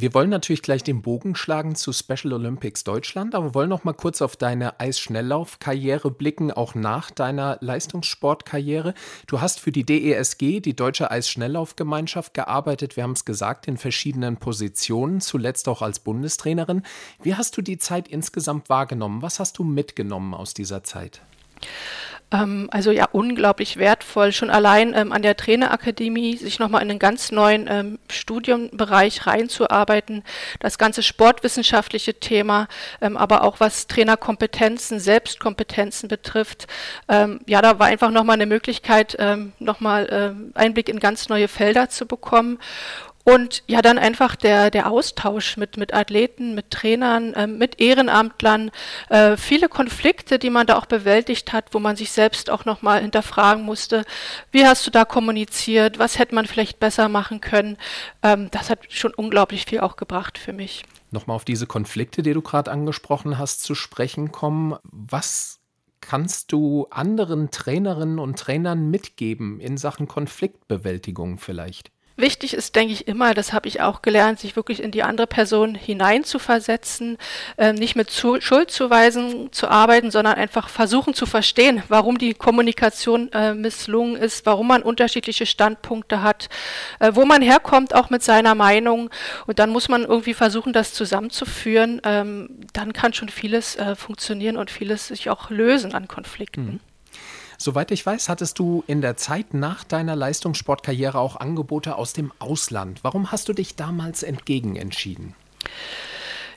Wir 0.00 0.14
wollen 0.14 0.30
natürlich 0.30 0.62
gleich 0.62 0.82
den 0.82 1.02
Bogen 1.02 1.34
schlagen 1.34 1.74
zu 1.74 1.92
Special 1.92 2.32
Olympics 2.32 2.84
Deutschland, 2.84 3.34
aber 3.34 3.52
wollen 3.52 3.68
noch 3.68 3.84
mal 3.84 3.92
kurz 3.92 4.22
auf 4.22 4.34
deine 4.34 4.80
Eisschnelllaufkarriere 4.80 6.10
blicken, 6.10 6.50
auch 6.50 6.74
nach 6.74 7.10
deiner 7.10 7.58
Leistungssportkarriere. 7.60 8.94
Du 9.26 9.42
hast 9.42 9.60
für 9.60 9.72
die 9.72 9.84
DESG, 9.84 10.60
die 10.60 10.74
Deutsche 10.74 11.10
Eisschnelllaufgemeinschaft, 11.10 12.32
gearbeitet. 12.32 12.96
Wir 12.96 13.02
haben 13.02 13.12
es 13.12 13.26
gesagt, 13.26 13.68
in 13.68 13.76
verschiedenen 13.76 14.38
Positionen, 14.38 15.20
zuletzt 15.20 15.68
auch 15.68 15.82
als 15.82 15.98
Bundestrainerin. 15.98 16.82
Wie 17.22 17.34
hast 17.34 17.58
du 17.58 17.60
die 17.60 17.76
Zeit 17.76 18.08
insgesamt 18.08 18.70
wahrgenommen? 18.70 19.20
Was 19.20 19.38
hast 19.38 19.58
du 19.58 19.64
mitgenommen 19.64 20.32
aus 20.32 20.54
dieser 20.54 20.82
Zeit? 20.82 21.20
Ähm, 22.32 22.68
also 22.70 22.90
ja, 22.92 23.08
unglaublich 23.10 23.76
wertvoll, 23.76 24.32
schon 24.32 24.50
allein 24.50 24.94
ähm, 24.94 25.12
an 25.12 25.22
der 25.22 25.36
Trainerakademie 25.36 26.36
sich 26.36 26.58
nochmal 26.58 26.82
in 26.82 26.90
einen 26.90 26.98
ganz 26.98 27.32
neuen 27.32 27.66
ähm, 27.68 27.98
Studienbereich 28.08 29.26
reinzuarbeiten, 29.26 30.22
das 30.60 30.78
ganze 30.78 31.02
sportwissenschaftliche 31.02 32.14
Thema, 32.20 32.68
ähm, 33.00 33.16
aber 33.16 33.42
auch 33.42 33.58
was 33.58 33.88
Trainerkompetenzen, 33.88 35.00
Selbstkompetenzen 35.00 36.08
betrifft. 36.08 36.68
Ähm, 37.08 37.40
ja, 37.46 37.62
da 37.62 37.78
war 37.78 37.88
einfach 37.88 38.10
nochmal 38.10 38.34
eine 38.34 38.46
Möglichkeit, 38.46 39.16
ähm, 39.18 39.52
nochmal 39.58 40.06
äh, 40.54 40.58
Einblick 40.58 40.88
in 40.88 41.00
ganz 41.00 41.28
neue 41.28 41.48
Felder 41.48 41.88
zu 41.88 42.06
bekommen. 42.06 42.58
Und 43.24 43.62
ja, 43.66 43.82
dann 43.82 43.98
einfach 43.98 44.34
der, 44.34 44.70
der 44.70 44.90
Austausch 44.90 45.56
mit, 45.56 45.76
mit 45.76 45.92
Athleten, 45.92 46.54
mit 46.54 46.70
Trainern, 46.70 47.34
äh, 47.34 47.46
mit 47.46 47.80
Ehrenamtlern, 47.80 48.70
äh, 49.10 49.36
viele 49.36 49.68
Konflikte, 49.68 50.38
die 50.38 50.48
man 50.48 50.66
da 50.66 50.78
auch 50.78 50.86
bewältigt 50.86 51.52
hat, 51.52 51.66
wo 51.72 51.78
man 51.78 51.96
sich 51.96 52.12
selbst 52.12 52.48
auch 52.48 52.64
nochmal 52.64 53.02
hinterfragen 53.02 53.62
musste, 53.62 54.04
wie 54.52 54.64
hast 54.64 54.86
du 54.86 54.90
da 54.90 55.04
kommuniziert, 55.04 55.98
was 55.98 56.18
hätte 56.18 56.34
man 56.34 56.46
vielleicht 56.46 56.80
besser 56.80 57.08
machen 57.08 57.40
können. 57.40 57.76
Ähm, 58.22 58.48
das 58.52 58.70
hat 58.70 58.80
schon 58.88 59.12
unglaublich 59.12 59.66
viel 59.66 59.80
auch 59.80 59.96
gebracht 59.96 60.38
für 60.38 60.54
mich. 60.54 60.84
Nochmal 61.10 61.36
auf 61.36 61.44
diese 61.44 61.66
Konflikte, 61.66 62.22
die 62.22 62.32
du 62.32 62.40
gerade 62.40 62.70
angesprochen 62.70 63.36
hast, 63.36 63.62
zu 63.62 63.74
sprechen 63.74 64.32
kommen. 64.32 64.76
Was 64.84 65.60
kannst 66.00 66.52
du 66.52 66.86
anderen 66.90 67.50
Trainerinnen 67.50 68.18
und 68.18 68.38
Trainern 68.38 68.90
mitgeben 68.90 69.60
in 69.60 69.76
Sachen 69.76 70.08
Konfliktbewältigung 70.08 71.38
vielleicht? 71.38 71.90
Wichtig 72.20 72.54
ist, 72.54 72.76
denke 72.76 72.92
ich, 72.92 73.08
immer, 73.08 73.34
das 73.34 73.52
habe 73.52 73.68
ich 73.68 73.80
auch 73.80 74.02
gelernt, 74.02 74.40
sich 74.40 74.56
wirklich 74.56 74.82
in 74.82 74.90
die 74.90 75.02
andere 75.02 75.26
Person 75.26 75.74
hineinzuversetzen, 75.74 77.18
äh, 77.56 77.72
nicht 77.72 77.96
mit 77.96 78.10
zu 78.10 78.40
Schuldzuweisen 78.40 79.52
zu 79.52 79.68
arbeiten, 79.68 80.10
sondern 80.10 80.34
einfach 80.34 80.68
versuchen 80.68 81.14
zu 81.14 81.26
verstehen, 81.26 81.82
warum 81.88 82.18
die 82.18 82.34
Kommunikation 82.34 83.32
äh, 83.32 83.54
misslungen 83.54 84.16
ist, 84.16 84.46
warum 84.46 84.68
man 84.68 84.82
unterschiedliche 84.82 85.46
Standpunkte 85.46 86.22
hat, 86.22 86.48
äh, 86.98 87.12
wo 87.14 87.24
man 87.24 87.42
herkommt, 87.42 87.94
auch 87.94 88.10
mit 88.10 88.22
seiner 88.22 88.54
Meinung. 88.54 89.10
Und 89.46 89.58
dann 89.58 89.70
muss 89.70 89.88
man 89.88 90.02
irgendwie 90.02 90.34
versuchen, 90.34 90.72
das 90.72 90.92
zusammenzuführen. 90.92 92.00
Ähm, 92.04 92.60
dann 92.72 92.92
kann 92.92 93.12
schon 93.14 93.28
vieles 93.28 93.76
äh, 93.76 93.96
funktionieren 93.96 94.56
und 94.56 94.70
vieles 94.70 95.08
sich 95.08 95.30
auch 95.30 95.50
lösen 95.50 95.94
an 95.94 96.08
Konflikten. 96.08 96.64
Mhm. 96.64 96.80
Soweit 97.62 97.90
ich 97.90 98.06
weiß, 98.06 98.30
hattest 98.30 98.58
du 98.58 98.82
in 98.86 99.02
der 99.02 99.18
Zeit 99.18 99.52
nach 99.52 99.84
deiner 99.84 100.16
Leistungssportkarriere 100.16 101.18
auch 101.18 101.36
Angebote 101.36 101.96
aus 101.96 102.14
dem 102.14 102.32
Ausland. 102.38 103.00
Warum 103.02 103.32
hast 103.32 103.50
du 103.50 103.52
dich 103.52 103.76
damals 103.76 104.22
entgegen 104.22 104.76
entschieden? 104.76 105.34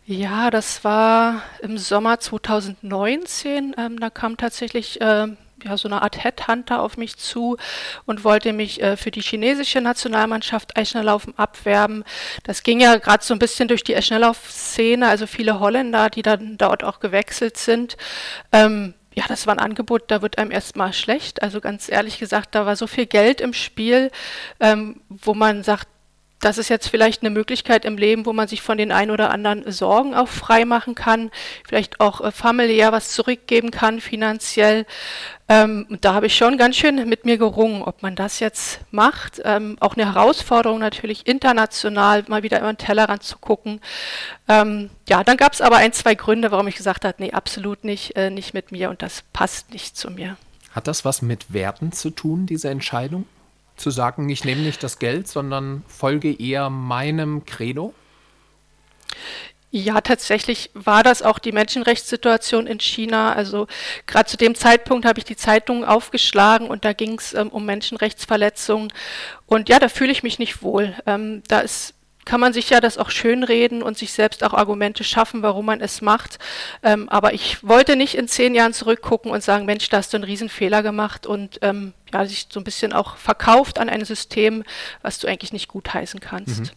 Ja, 0.06 0.50
das 0.50 0.86
war 0.86 1.42
im 1.62 1.78
Sommer 1.78 2.22
2019. 2.22 3.76
Ähm, 3.78 4.00
da 4.00 4.10
kam 4.10 4.38
tatsächlich 4.38 5.02
äh, 5.02 5.28
ja, 5.66 5.78
so 5.78 5.90
eine 5.90 6.04
Art 6.04 6.24
Headhunter 6.24 6.82
auf 6.82 6.96
mich 6.96 7.18
zu 7.18 7.58
und 8.06 8.24
wollte 8.24 8.54
mich 8.54 8.82
äh, 8.82 8.96
für 8.96 9.12
die 9.12 9.22
chinesische 9.22 9.82
Nationalmannschaft 9.82 10.78
Eisschnelllaufen 10.78 11.38
abwerben. 11.38 12.06
Das 12.44 12.64
ging 12.64 12.80
ja 12.80 12.96
gerade 12.96 13.26
so 13.26 13.34
ein 13.34 13.40
bisschen 13.40 13.68
durch 13.68 13.84
die 13.84 13.96
Eisschnelllauf-Szene, 13.96 15.06
also 15.06 15.28
viele 15.28 15.60
Holländer, 15.60 16.10
die 16.10 16.22
dann 16.22 16.58
dort 16.58 16.86
auch 16.86 17.02
gewechselt 17.02 17.58
sind. 17.58 17.98
Ähm, 18.54 18.94
ja, 19.16 19.26
das 19.28 19.48
war 19.48 19.54
ein 19.56 19.60
Angebot, 19.60 20.04
da 20.08 20.22
wird 20.22 20.38
einem 20.38 20.52
erstmal 20.52 20.94
schlecht. 20.94 21.42
Also 21.44 21.62
ganz 21.62 21.90
ehrlich 21.90 22.20
gesagt, 22.20 22.56
da 22.56 22.66
war 22.66 22.76
so 22.76 22.88
viel 22.88 23.06
Geld 23.06 23.42
im 23.42 23.54
Spiel, 23.54 24.12
ähm, 24.60 25.02
wo 25.10 25.34
man 25.34 25.64
sagt, 25.64 25.88
das 26.44 26.58
ist 26.58 26.70
jetzt 26.70 26.88
vielleicht 26.90 27.22
eine 27.22 27.30
Möglichkeit 27.30 27.86
im 27.86 27.98
Leben, 27.98 28.26
wo 28.26 28.34
man 28.34 28.48
sich 28.48 28.62
von 28.62 28.78
den 28.78 28.92
ein 28.92 29.12
oder 29.12 29.32
anderen 29.32 29.72
Sorgen 29.72 30.14
auch 30.14 30.28
frei 30.28 30.66
machen 30.66 30.94
kann, 30.94 31.32
vielleicht 31.66 32.00
auch 32.00 32.22
äh, 32.22 32.32
familiär 32.32 32.92
was 32.92 33.10
zurückgeben 33.10 33.72
kann, 33.72 34.02
finanziell. 34.02 34.86
Ähm, 35.48 35.88
da 36.02 36.14
habe 36.14 36.28
ich 36.28 36.36
schon 36.36 36.58
ganz 36.58 36.76
schön 36.76 37.08
mit 37.08 37.26
mir 37.26 37.38
gerungen, 37.38 37.82
ob 37.82 38.02
man 38.02 38.16
das 38.16 38.40
jetzt 38.40 38.82
macht. 38.92 39.42
Ähm, 39.46 39.78
auch 39.80 39.96
eine 39.96 40.14
Herausforderung 40.14 40.80
natürlich 40.80 41.28
international, 41.28 42.24
mal 42.28 42.44
wieder 42.44 42.60
über 42.60 42.74
den 42.74 42.78
Tellerrand 42.78 43.24
zu 43.24 43.38
gucken. 43.38 43.80
Ähm, 44.48 44.90
ja, 45.08 45.24
dann 45.24 45.38
gab 45.38 45.54
es 45.54 45.62
aber 45.62 45.78
ein, 45.78 45.94
zwei 45.94 46.16
Gründe, 46.16 46.52
warum 46.52 46.68
ich 46.68 46.76
gesagt 46.76 47.06
habe, 47.06 47.16
nee, 47.20 47.32
absolut 47.32 47.84
nicht, 47.84 48.16
äh, 48.16 48.30
nicht 48.30 48.54
mit 48.54 48.72
mir 48.72 48.90
und 48.90 49.02
das 49.02 49.24
passt 49.32 49.72
nicht 49.72 49.98
zu 49.98 50.12
mir. 50.12 50.38
Hat 50.72 50.88
das 50.88 51.06
was 51.06 51.22
mit 51.22 51.54
Werten 51.54 51.92
zu 51.92 52.10
tun, 52.10 52.48
diese 52.48 52.70
Entscheidung? 52.70 53.26
Zu 53.84 53.92
sagen, 53.92 54.30
ich 54.30 54.46
nehme 54.46 54.62
nicht 54.62 54.82
das 54.82 54.98
Geld, 54.98 55.28
sondern 55.28 55.84
folge 55.88 56.34
eher 56.34 56.70
meinem 56.70 57.46
Credo? 57.46 57.94
Ja, 59.76 60.02
tatsächlich 60.02 60.70
war 60.76 61.02
das 61.02 61.24
auch 61.24 61.40
die 61.40 61.52
Menschenrechtssituation 61.52 62.68
in 62.68 62.80
China. 62.80 63.34
Also 63.34 63.68
gerade 64.06 64.30
zu 64.30 64.38
dem 64.38 64.54
Zeitpunkt 64.54 65.06
habe 65.06 65.20
ich 65.20 65.26
die 65.26 65.36
Zeitung 65.36 65.84
aufgeschlagen 65.84 66.68
und 66.68 66.86
da 66.86 66.94
ging 66.94 67.18
es 67.18 67.34
ähm, 67.34 67.50
um 67.50 67.66
Menschenrechtsverletzungen. 67.66 68.94
Und 69.48 69.70
ja, 69.70 69.80
da 69.80 69.90
fühle 69.90 70.12
ich 70.12 70.22
mich 70.22 70.38
nicht 70.38 70.62
wohl. 70.62 70.96
Ähm, 71.08 71.42
da 71.48 71.60
ist 71.60 71.96
kann 72.26 72.40
man 72.40 72.54
sich 72.54 72.70
ja 72.70 72.80
das 72.80 72.98
auch 72.98 73.10
schönreden 73.10 73.84
und 73.84 73.98
sich 73.98 74.12
selbst 74.14 74.44
auch 74.44 74.54
Argumente 74.54 75.04
schaffen, 75.04 75.42
warum 75.42 75.66
man 75.66 75.82
es 75.82 76.02
macht. 76.02 76.40
Ähm, 76.82 77.10
aber 77.10 77.34
ich 77.34 77.64
wollte 77.68 77.96
nicht 77.96 78.16
in 78.16 78.28
zehn 78.28 78.56
Jahren 78.56 78.74
zurückgucken 78.74 79.32
und 79.32 79.44
sagen, 79.44 79.66
Mensch, 79.66 79.90
da 79.90 79.98
hast 79.98 80.14
du 80.14 80.18
einen 80.18 80.24
Riesenfehler 80.24 80.84
gemacht 80.84 81.26
und 81.26 81.60
ähm, 81.62 81.94
ja, 82.12 82.26
sich 82.26 82.48
so 82.50 82.60
ein 82.60 82.64
bisschen 82.64 82.94
auch 82.94 83.18
verkauft 83.18 83.80
an 83.80 83.90
ein 83.90 84.06
System, 84.06 84.64
was 85.02 85.20
du 85.20 85.28
eigentlich 85.28 85.54
nicht 85.54 85.68
gutheißen 85.68 86.20
kannst. 86.20 86.60
Mhm. 86.62 86.70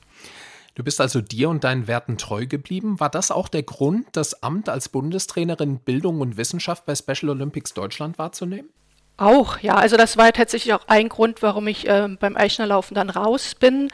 Du 0.77 0.85
bist 0.85 1.01
also 1.01 1.23
dir 1.23 1.49
und 1.49 1.65
deinen 1.65 1.87
Werten 1.87 2.19
treu 2.19 2.47
geblieben. 2.47 3.01
War 3.01 3.09
das 3.09 3.31
auch 3.31 3.49
der 3.49 3.63
Grund, 3.63 4.09
das 4.13 4.43
Amt 4.43 4.69
als 4.69 4.91
Bundestrainerin 4.91 5.79
Bildung 5.79 6.21
und 6.21 6.37
Wissenschaft 6.37 6.85
bei 6.85 6.95
Special 6.95 7.31
Olympics 7.31 7.73
Deutschland 7.73 8.19
wahrzunehmen? 8.19 8.69
Auch, 9.17 9.61
ja. 9.61 9.75
Also 9.75 9.97
das 9.97 10.17
war 10.17 10.33
tatsächlich 10.33 10.75
auch 10.75 10.89
ein 10.89 11.09
Grund, 11.09 11.43
warum 11.43 11.67
ich 11.69 11.89
äh, 11.89 12.09
beim 12.21 12.37
Eichnerlaufen 12.37 12.95
dann 12.95 13.11
raus 13.11 13.55
bin, 13.55 13.91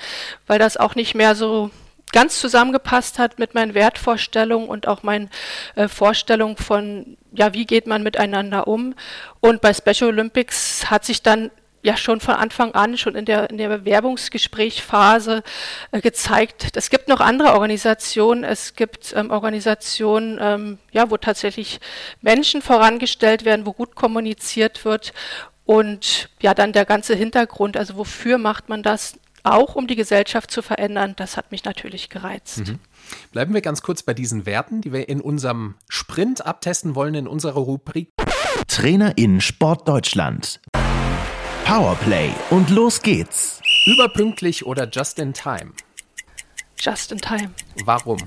weil 0.47 0.59
das 0.59 0.77
auch 0.77 0.95
nicht 0.97 1.15
mehr 1.15 1.35
so 1.35 1.71
ganz 2.13 2.41
zusammengepasst 2.41 3.19
hat 3.19 3.39
mit 3.39 3.55
meinen 3.55 3.75
Wertvorstellungen 3.75 4.69
und 4.69 4.87
auch 4.87 5.03
meinen 5.03 5.31
äh, 5.77 5.89
Vorstellungen 5.89 6.57
von, 6.57 7.17
ja, 7.33 7.55
wie 7.55 7.67
geht 7.67 7.87
man 7.87 8.03
miteinander 8.03 8.67
um. 8.67 8.95
Und 9.41 9.61
bei 9.61 9.73
Special 9.73 10.11
Olympics 10.11 10.91
hat 10.91 11.05
sich 11.05 11.23
dann 11.23 11.51
ja 11.83 11.97
schon 11.97 12.21
von 12.21 12.35
Anfang 12.35 12.73
an, 12.73 12.97
schon 12.97 13.15
in 13.15 13.25
der, 13.25 13.51
in 13.51 13.59
der 13.59 13.69
Bewerbungsgesprächphase 13.69 15.43
äh, 15.91 16.01
gezeigt. 16.01 16.77
Es 16.77 16.91
gibt 16.91 17.09
noch 17.09 17.21
andere 17.21 17.53
Organisationen. 17.53 18.45
Es 18.45 18.75
gibt 18.75 19.13
ähm, 19.17 19.31
Organisationen, 19.31 20.39
ähm, 20.41 20.79
ja, 20.93 21.11
wo 21.11 21.17
tatsächlich 21.17 21.81
Menschen 22.21 22.63
vorangestellt 22.63 23.45
werden, 23.45 23.67
wo 23.67 23.73
gut 23.73 23.95
kommuniziert 23.95 24.85
wird. 24.85 25.13
Und 25.65 26.29
ja, 26.41 26.55
dann 26.55 26.73
der 26.73 26.85
ganze 26.85 27.15
Hintergrund, 27.15 27.77
also 27.77 27.97
wofür 27.97 28.39
macht 28.39 28.69
man 28.69 28.83
das? 28.83 29.19
Auch 29.45 29.75
um 29.75 29.89
die 29.89 29.97
Gesellschaft 29.97 30.53
zu 30.53 30.63
verändern, 30.63 31.15
das 31.17 31.37
hat 31.37 31.51
mich 31.51 31.65
natürlich 31.65 32.09
gereizt. 32.09 32.59
Mhm. 32.59 32.79
Bleiben 33.33 33.55
wir 33.55 33.61
ganz 33.61 33.83
kurz 33.83 34.05
bei 34.05 34.15
diesen 34.15 34.47
Werten, 34.47 34.83
die 34.83 34.93
wir 34.93 35.09
in 35.09 35.21
unserem 35.21 35.75
Sprint 35.89 36.47
abtesten 36.47 36.95
wollen, 36.95 37.15
in 37.15 37.27
unserer 37.27 37.59
Rubrik 37.59 38.11
Trainer 38.69 39.19
in 39.19 39.41
Sport 39.41 39.89
Deutschland. 39.89 40.61
Powerplay 41.73 42.31
und 42.51 42.69
los 42.69 43.01
geht's. 43.01 43.63
Überpünktlich 43.87 44.67
oder 44.67 44.87
just 44.87 45.19
in 45.19 45.33
time? 45.33 45.73
Just 46.79 47.13
in 47.13 47.19
time. 47.19 47.55
Warum? 47.87 48.19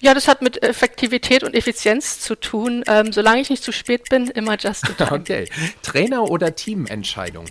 Ja, 0.00 0.14
das 0.14 0.28
hat 0.28 0.40
mit 0.40 0.62
Effektivität 0.62 1.42
und 1.42 1.54
Effizienz 1.54 2.20
zu 2.20 2.36
tun. 2.36 2.84
Ähm, 2.86 3.12
solange 3.12 3.40
ich 3.40 3.50
nicht 3.50 3.64
zu 3.64 3.72
spät 3.72 4.08
bin, 4.10 4.28
immer 4.28 4.56
just 4.56 4.88
in 4.88 4.96
time. 4.96 5.10
Okay. 5.18 5.50
Trainer 5.82 6.22
oder 6.30 6.54
Teamentscheidung? 6.54 7.46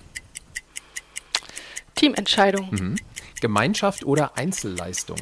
Teamentscheidung. 1.95 2.69
Mhm. 2.71 2.95
Gemeinschaft 3.41 4.05
oder 4.05 4.37
Einzelleistung? 4.37 5.17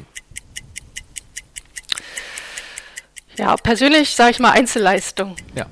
Ja, 3.34 3.56
persönlich 3.56 4.14
sage 4.14 4.30
ich 4.30 4.38
mal 4.38 4.52
Einzelleistung. 4.52 5.34
Ja. 5.56 5.66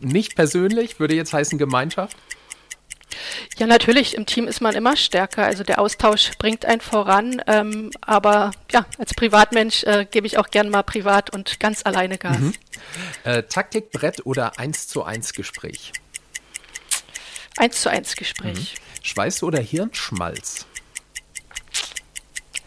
Nicht 0.00 0.34
persönlich, 0.34 0.98
würde 0.98 1.14
jetzt 1.14 1.32
heißen 1.32 1.56
Gemeinschaft? 1.56 2.16
Ja, 3.58 3.66
natürlich, 3.66 4.14
im 4.14 4.26
Team 4.26 4.46
ist 4.46 4.60
man 4.60 4.74
immer 4.74 4.96
stärker. 4.96 5.44
Also 5.44 5.64
der 5.64 5.80
Austausch 5.80 6.32
bringt 6.38 6.64
einen 6.64 6.80
voran. 6.80 7.42
Ähm, 7.46 7.90
aber 8.00 8.52
ja, 8.70 8.86
als 8.98 9.14
Privatmensch 9.14 9.84
äh, 9.84 10.06
gebe 10.10 10.26
ich 10.26 10.38
auch 10.38 10.50
gern 10.50 10.70
mal 10.70 10.82
privat 10.82 11.30
und 11.30 11.60
ganz 11.60 11.84
alleine 11.84 12.18
Gas. 12.18 12.38
Mhm. 12.38 12.54
Äh, 13.24 13.42
Taktikbrett 13.44 14.24
oder 14.26 14.58
1 14.58 14.88
zu 14.88 15.04
1 15.04 15.32
Gespräch? 15.32 15.92
1 17.56 17.82
zu 17.82 17.90
1 17.90 18.16
Gespräch. 18.16 18.74
Mhm. 18.74 19.04
Schweiß 19.04 19.42
oder 19.42 19.60
Hirnschmalz? 19.60 20.66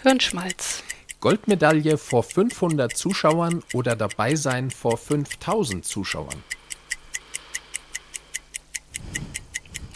Hirnschmalz. 0.03 0.83
Goldmedaille 1.19 1.99
vor 1.99 2.23
500 2.23 2.97
Zuschauern 2.97 3.63
oder 3.73 3.95
dabei 3.95 4.35
sein 4.35 4.71
vor 4.71 4.97
5000 4.97 5.85
Zuschauern? 5.85 6.43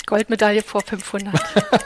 Goldmedaille 0.05 0.61
vor 0.61 0.81
500. 0.81 1.33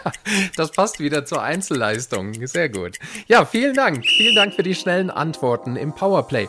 das 0.56 0.72
passt 0.72 1.00
wieder 1.00 1.26
zur 1.26 1.42
Einzelleistung. 1.42 2.46
Sehr 2.48 2.70
gut. 2.70 2.98
Ja, 3.28 3.46
vielen 3.46 3.74
Dank. 3.74 4.06
Vielen 4.06 4.36
Dank 4.36 4.54
für 4.54 4.64
die 4.64 4.76
schnellen 4.76 5.10
Antworten 5.10 5.76
im 5.76 5.94
Powerplay. 5.94 6.48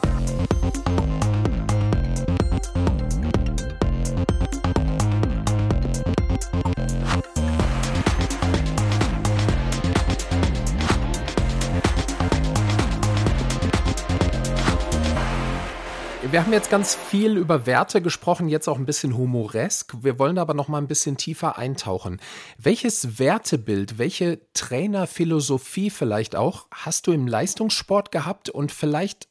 Haben 16.51 16.57
jetzt 16.57 16.71
ganz 16.71 16.97
viel 16.97 17.37
über 17.37 17.65
Werte 17.65 18.03
gesprochen, 18.03 18.49
jetzt 18.49 18.67
auch 18.67 18.77
ein 18.77 18.85
bisschen 18.85 19.17
humoresk. 19.17 19.95
Wir 20.03 20.19
wollen 20.19 20.37
aber 20.37 20.53
noch 20.53 20.67
mal 20.67 20.79
ein 20.79 20.89
bisschen 20.89 21.17
tiefer 21.17 21.59
eintauchen. 21.59 22.21
Welches 22.59 23.21
Wertebild, 23.21 23.99
welche 23.99 24.41
Trainerphilosophie 24.53 25.91
vielleicht 25.91 26.35
auch 26.35 26.67
hast 26.73 27.07
du 27.07 27.13
im 27.13 27.29
Leistungssport 27.29 28.11
gehabt 28.11 28.51
und 28.51 28.73
vielleicht 28.73 29.29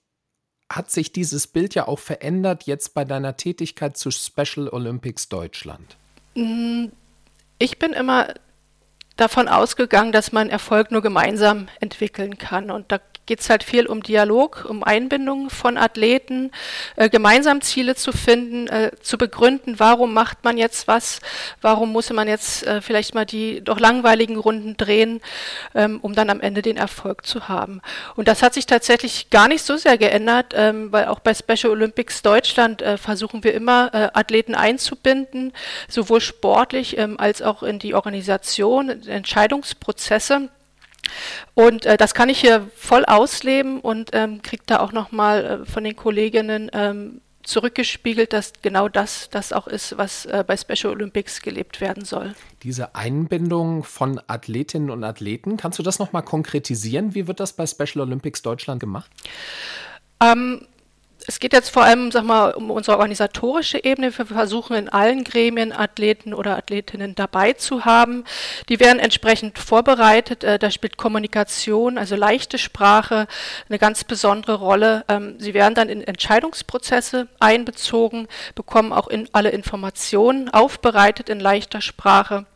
hat 0.72 0.92
sich 0.92 1.12
dieses 1.12 1.48
Bild 1.48 1.76
ja 1.76 1.90
auch 1.90 2.00
verändert 2.00 2.64
jetzt 2.64 2.94
bei 2.94 3.04
deiner 3.04 3.36
Tätigkeit 3.36 3.98
zu 3.98 4.12
Special 4.12 4.70
Olympics 4.70 5.28
Deutschland? 5.28 5.98
Mm, 6.36 6.86
ich 7.58 7.80
bin 7.80 7.92
immer 7.92 8.34
davon 9.20 9.48
ausgegangen, 9.48 10.12
dass 10.12 10.32
man 10.32 10.50
Erfolg 10.50 10.92
nur 10.92 11.02
gemeinsam 11.02 11.68
entwickeln 11.80 12.38
kann. 12.38 12.72
Und 12.72 12.92
da 12.92 13.00
geht 13.30 13.42
es 13.42 13.50
halt 13.52 13.64
viel 13.64 13.86
um 13.86 14.02
Dialog, 14.02 14.66
um 14.68 14.84
Einbindung 14.84 15.52
von 15.52 15.78
Athleten, 15.78 16.50
äh, 16.96 17.10
gemeinsam 17.10 17.62
Ziele 17.62 17.94
zu 17.94 18.12
finden, 18.12 18.68
äh, 18.68 18.90
zu 19.02 19.20
begründen, 19.20 19.76
warum 19.78 20.16
macht 20.16 20.44
man 20.44 20.58
jetzt 20.58 20.88
was, 20.88 21.20
warum 21.62 21.92
muss 21.92 22.10
man 22.10 22.28
jetzt 22.28 22.66
äh, 22.66 22.82
vielleicht 22.82 23.14
mal 23.14 23.28
die 23.28 23.64
doch 23.64 23.80
langweiligen 23.80 24.36
Runden 24.36 24.78
drehen, 24.78 25.22
ähm, 25.76 26.00
um 26.02 26.16
dann 26.16 26.32
am 26.32 26.42
Ende 26.42 26.64
den 26.64 26.76
Erfolg 26.76 27.24
zu 27.24 27.48
haben. 27.48 27.82
Und 28.16 28.28
das 28.28 28.42
hat 28.42 28.56
sich 28.56 28.66
tatsächlich 28.66 29.30
gar 29.30 29.48
nicht 29.48 29.64
so 29.64 29.78
sehr 29.78 30.00
geändert, 30.00 30.56
ähm, 30.56 30.92
weil 30.92 31.06
auch 31.06 31.20
bei 31.20 31.36
Special 31.36 31.72
Olympics 31.72 32.24
Deutschland 32.24 32.82
äh, 32.82 32.98
versuchen 32.98 33.44
wir 33.44 33.54
immer, 33.54 33.92
äh, 33.94 34.10
Athleten 34.16 34.56
einzubinden, 34.56 35.54
sowohl 35.88 36.22
sportlich 36.22 36.98
ähm, 36.98 37.20
als 37.20 37.44
auch 37.44 37.62
in 37.62 37.78
die 37.78 37.94
Organisation, 37.94 39.04
Entscheidungsprozesse. 39.10 40.50
Und 41.54 41.86
äh, 41.86 41.98
das 41.98 42.14
kann 42.14 42.30
ich 42.30 42.40
hier 42.40 42.70
voll 42.76 43.06
ausleben 43.06 43.80
und 43.80 44.12
ähm, 44.14 44.42
kriege 44.42 44.64
da 44.66 44.80
auch 44.80 44.92
nochmal 44.92 45.46
äh, 45.46 45.66
von 45.66 45.84
den 45.84 45.96
Kolleginnen 45.96 46.70
ähm, 46.74 47.22
zurückgespiegelt, 47.44 48.34
dass 48.34 48.54
genau 48.62 48.90
das 48.90 49.30
das 49.30 49.54
auch 49.54 49.68
ist, 49.68 49.98
was 49.98 50.26
äh, 50.26 50.44
bei 50.46 50.56
Special 50.56 50.94
Olympics 50.94 51.42
gelebt 51.42 51.82
werden 51.82 52.06
soll. 52.06 52.36
Diese 52.64 52.96
Einbindung 52.96 53.84
von 53.84 54.22
Athletinnen 54.28 54.90
und 54.90 55.04
Athleten, 55.04 55.58
kannst 55.58 55.80
du 55.80 55.84
das 55.84 56.00
nochmal 56.00 56.24
konkretisieren? 56.24 57.16
Wie 57.16 57.28
wird 57.28 57.40
das 57.40 57.54
bei 57.54 57.66
Special 57.66 58.02
Olympics 58.02 58.42
Deutschland 58.42 58.80
gemacht? 58.80 59.10
Ähm, 60.22 60.68
es 61.30 61.40
geht 61.40 61.54
jetzt 61.54 61.70
vor 61.70 61.84
allem, 61.84 62.12
sag 62.12 62.24
mal, 62.24 62.54
um 62.56 62.72
unsere 62.72 62.98
organisatorische 62.98 63.84
Ebene. 63.84 64.18
Wir 64.18 64.26
versuchen 64.26 64.76
in 64.76 64.90
allen 64.90 65.24
Gremien 65.24 65.72
Athleten 65.72 66.34
oder 66.34 66.58
Athletinnen 66.58 67.14
dabei 67.14 67.54
zu 67.54 67.86
haben. 67.86 68.24
Die 68.68 68.80
werden 68.80 68.98
entsprechend 68.98 69.60
vorbereitet. 69.60 70.44
Äh, 70.44 70.58
da 70.58 70.72
spielt 70.72 70.98
Kommunikation, 70.98 72.00
also 72.00 72.16
leichte 72.16 72.58
Sprache, 72.58 73.28
eine 73.70 73.78
ganz 73.78 74.04
besondere 74.04 74.56
Rolle. 74.56 75.06
Ähm, 75.08 75.36
sie 75.38 75.54
werden 75.54 75.76
dann 75.76 75.90
in 75.90 76.02
Entscheidungsprozesse 76.02 77.28
einbezogen, 77.40 78.28
bekommen 78.56 78.92
auch 78.92 79.08
in 79.08 79.30
alle 79.32 79.52
Informationen 79.52 80.50
aufbereitet 80.50 81.30
in 81.30 81.40
leichter 81.40 81.82
Sprache. 81.82 82.48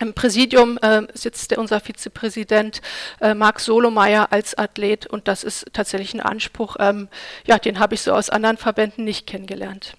Im 0.00 0.14
Präsidium 0.14 0.78
äh, 0.82 1.02
sitzt 1.14 1.50
der, 1.50 1.58
unser 1.58 1.80
Vizepräsident 1.80 2.82
äh, 3.20 3.34
Marc 3.34 3.60
Solomeyer 3.60 4.32
als 4.32 4.56
Athlet 4.56 5.06
und 5.06 5.28
das 5.28 5.42
ist 5.44 5.66
tatsächlich 5.72 6.14
ein 6.14 6.20
Anspruch, 6.20 6.76
ähm, 6.78 7.08
ja, 7.46 7.58
den 7.58 7.78
habe 7.78 7.94
ich 7.94 8.02
so 8.02 8.12
aus 8.12 8.30
anderen 8.30 8.56
Verbänden 8.56 9.04
nicht 9.04 9.26
kennengelernt. 9.26 9.96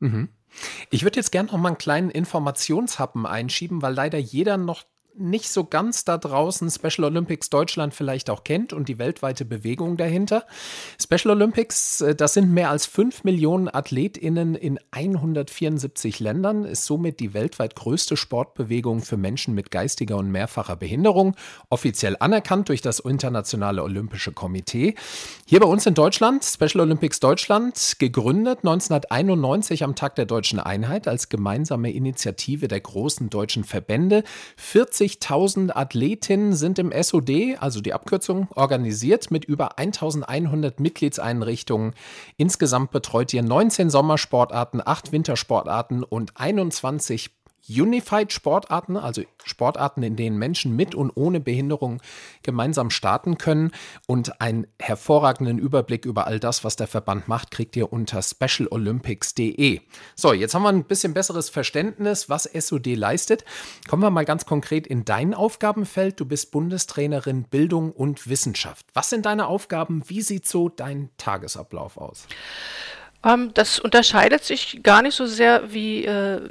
Mhm. 0.00 0.28
Ich 0.90 1.02
würde 1.02 1.16
jetzt 1.16 1.32
gerne 1.32 1.50
noch 1.50 1.58
mal 1.58 1.68
einen 1.68 1.78
kleinen 1.78 2.10
Informationshappen 2.10 3.26
einschieben, 3.26 3.82
weil 3.82 3.94
leider 3.94 4.18
jeder 4.18 4.56
noch 4.56 4.84
nicht 5.16 5.48
so 5.48 5.64
ganz 5.64 6.04
da 6.04 6.18
draußen 6.18 6.70
Special 6.70 7.04
Olympics 7.04 7.50
Deutschland 7.50 7.94
vielleicht 7.94 8.30
auch 8.30 8.44
kennt 8.44 8.72
und 8.72 8.88
die 8.88 8.98
weltweite 8.98 9.44
Bewegung 9.44 9.96
dahinter. 9.96 10.44
Special 11.00 11.34
Olympics, 11.34 12.00
äh, 12.00 12.14
das 12.14 12.34
sind 12.34 12.52
mehr 12.52 12.70
als 12.70 12.86
5 12.86 13.24
Millionen 13.24 13.72
AthletInnen 13.72 14.54
in 14.54 14.78
174 14.90 16.20
Ländern, 16.20 16.64
ist 16.64 16.84
somit 16.84 17.20
die 17.20 17.34
weltweit 17.34 17.76
größte 17.76 18.16
Sportbewegung 18.16 19.02
für 19.02 19.16
Menschen 19.16 19.54
mit 19.54 19.70
geistiger 19.70 20.16
und 20.16 20.30
mehrfacher 20.30 20.76
Behinderung, 20.76 21.36
offiziell 21.70 22.16
anerkannt 22.18 22.68
durch 22.68 22.80
das 22.80 23.00
Internationale 23.00 23.82
Olympische 23.82 24.32
Komitee. 24.32 24.94
Hier 25.46 25.60
bei 25.60 25.66
uns 25.66 25.86
in 25.86 25.94
Deutschland, 25.94 26.44
Special 26.44 26.80
Olympics 26.80 27.20
Deutschland, 27.20 27.96
gegründet 27.98 28.58
1991 28.58 29.84
am 29.84 29.94
Tag 29.94 30.16
der 30.16 30.26
deutschen 30.26 30.58
Einheit 30.58 31.06
als 31.06 31.28
gemeinsame 31.28 31.92
Initiative 31.92 32.68
der 32.68 32.80
großen 32.80 33.30
deutschen 33.30 33.64
Verbände. 33.64 34.24
40 34.56 35.03
50.000 35.04 35.76
Athletinnen 35.76 36.54
sind 36.54 36.78
im 36.78 36.90
SOD, 36.90 37.58
also 37.60 37.80
die 37.80 37.92
Abkürzung, 37.92 38.48
organisiert 38.54 39.30
mit 39.30 39.44
über 39.44 39.78
1100 39.78 40.80
Mitgliedseinrichtungen. 40.80 41.94
Insgesamt 42.36 42.90
betreut 42.90 43.34
ihr 43.34 43.42
19 43.42 43.90
Sommersportarten, 43.90 44.80
8 44.84 45.12
Wintersportarten 45.12 46.04
und 46.04 46.32
21 46.36 47.30
Unified 47.68 48.32
Sportarten, 48.32 48.96
also 48.96 49.22
Sportarten, 49.44 50.02
in 50.02 50.16
denen 50.16 50.38
Menschen 50.38 50.76
mit 50.76 50.94
und 50.94 51.10
ohne 51.14 51.40
Behinderung 51.40 52.02
gemeinsam 52.42 52.90
starten 52.90 53.38
können. 53.38 53.72
Und 54.06 54.40
einen 54.40 54.66
hervorragenden 54.80 55.58
Überblick 55.58 56.04
über 56.04 56.26
all 56.26 56.40
das, 56.40 56.64
was 56.64 56.76
der 56.76 56.86
Verband 56.86 57.28
macht, 57.28 57.50
kriegt 57.50 57.76
ihr 57.76 57.92
unter 57.92 58.22
specialolympics.de. 58.22 59.80
So, 60.14 60.32
jetzt 60.32 60.54
haben 60.54 60.62
wir 60.62 60.68
ein 60.68 60.84
bisschen 60.84 61.14
besseres 61.14 61.48
Verständnis, 61.48 62.28
was 62.28 62.44
SOD 62.44 62.96
leistet. 62.96 63.44
Kommen 63.88 64.02
wir 64.02 64.10
mal 64.10 64.24
ganz 64.24 64.46
konkret 64.46 64.86
in 64.86 65.04
dein 65.04 65.34
Aufgabenfeld. 65.34 66.20
Du 66.20 66.26
bist 66.26 66.50
Bundestrainerin 66.50 67.44
Bildung 67.44 67.92
und 67.92 68.28
Wissenschaft. 68.28 68.86
Was 68.94 69.10
sind 69.10 69.26
deine 69.26 69.46
Aufgaben? 69.46 70.02
Wie 70.06 70.22
sieht 70.22 70.46
so 70.46 70.68
dein 70.68 71.10
Tagesablauf 71.16 71.96
aus? 71.96 72.26
Ähm, 73.24 73.52
das 73.54 73.78
unterscheidet 73.78 74.44
sich 74.44 74.82
gar 74.82 75.02
nicht 75.02 75.14
so 75.14 75.26
sehr 75.26 75.72
wie 75.72 76.04
äh, 76.04 76.50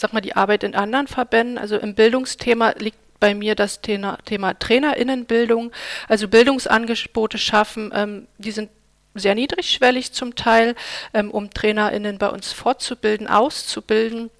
sag 0.00 0.12
mal, 0.12 0.20
die 0.20 0.36
Arbeit 0.36 0.64
in 0.64 0.74
anderen 0.74 1.06
Verbänden. 1.06 1.58
Also 1.58 1.76
im 1.76 1.94
Bildungsthema 1.94 2.74
liegt 2.78 2.98
bei 3.20 3.34
mir 3.34 3.54
das 3.54 3.80
Thema, 3.80 4.18
Thema 4.24 4.58
Trainerinnenbildung, 4.58 5.70
also 6.08 6.26
Bildungsangebote 6.26 7.38
schaffen, 7.38 7.92
ähm, 7.94 8.26
die 8.38 8.50
sind 8.50 8.68
sehr 9.14 9.34
niedrigschwellig 9.34 10.12
zum 10.12 10.34
Teil, 10.34 10.74
ähm, 11.14 11.30
um 11.30 11.50
Trainerinnen 11.50 12.18
bei 12.18 12.28
uns 12.28 12.52
fortzubilden, 12.52 13.28
auszubilden. 13.28 14.30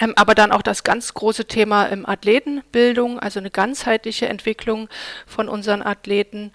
Ähm, 0.00 0.14
aber 0.16 0.34
dann 0.34 0.52
auch 0.52 0.62
das 0.62 0.84
ganz 0.84 1.12
große 1.12 1.46
Thema 1.46 1.84
im 1.86 2.06
Athletenbildung, 2.06 3.18
also 3.18 3.40
eine 3.40 3.50
ganzheitliche 3.50 4.28
Entwicklung 4.28 4.88
von 5.26 5.48
unseren 5.48 5.82
Athleten. 5.82 6.52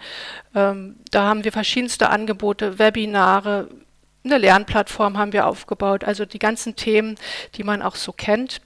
Ähm, 0.56 0.98
da 1.12 1.26
haben 1.26 1.44
wir 1.44 1.52
verschiedenste 1.52 2.10
Angebote, 2.10 2.80
Webinare, 2.80 3.70
eine 4.26 4.38
Lernplattform 4.38 5.18
haben 5.18 5.34
wir 5.34 5.48
aufgebaut, 5.48 6.04
also 6.04 6.26
die 6.26 6.40
ganzen 6.40 6.76
Themen, 6.76 7.16
die 7.56 7.64
man 7.64 7.82
auch 7.82 7.96
so 7.96 8.12
kennt. 8.12 8.62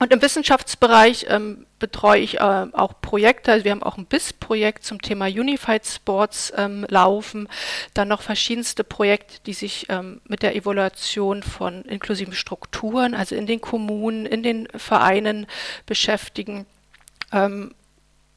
Und 0.00 0.12
im 0.12 0.22
Wissenschaftsbereich 0.22 1.26
ähm, 1.28 1.66
betreue 1.80 2.20
ich 2.20 2.36
äh, 2.38 2.66
auch 2.72 3.00
Projekte. 3.00 3.50
Also 3.50 3.64
wir 3.64 3.72
haben 3.72 3.82
auch 3.82 3.98
ein 3.98 4.06
BIS-Projekt 4.06 4.84
zum 4.84 5.02
Thema 5.02 5.26
Unified 5.26 5.84
Sports 5.84 6.52
ähm, 6.56 6.86
laufen. 6.88 7.48
Dann 7.94 8.06
noch 8.06 8.22
verschiedenste 8.22 8.84
Projekte, 8.84 9.40
die 9.46 9.54
sich 9.54 9.86
ähm, 9.88 10.20
mit 10.24 10.42
der 10.42 10.54
Evaluation 10.54 11.42
von 11.42 11.82
inklusiven 11.82 12.32
Strukturen, 12.32 13.14
also 13.14 13.34
in 13.34 13.46
den 13.46 13.60
Kommunen, 13.60 14.24
in 14.24 14.44
den 14.44 14.68
Vereinen 14.76 15.48
beschäftigen. 15.84 16.64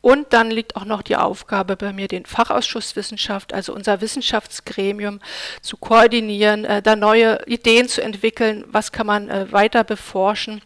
Und 0.02 0.34
dann 0.34 0.50
liegt 0.50 0.76
auch 0.76 0.86
noch 0.86 1.04
die 1.04 1.16
Aufgabe 1.16 1.76
bei 1.76 1.94
mir, 1.94 2.08
den 2.08 2.26
Fachausschuss 2.26 2.96
Wissenschaft, 2.96 3.54
also 3.54 3.74
unser 3.74 4.02
Wissenschaftsgremium, 4.02 5.20
zu 5.62 5.78
koordinieren, 5.78 6.66
äh, 6.66 6.82
da 6.82 6.96
neue 6.96 7.46
Ideen 7.46 7.88
zu 7.88 8.02
entwickeln, 8.02 8.66
was 8.68 8.92
kann 8.92 9.06
man 9.08 9.30
äh, 9.30 9.52
weiter 9.52 9.84
beforschen. 9.84 10.62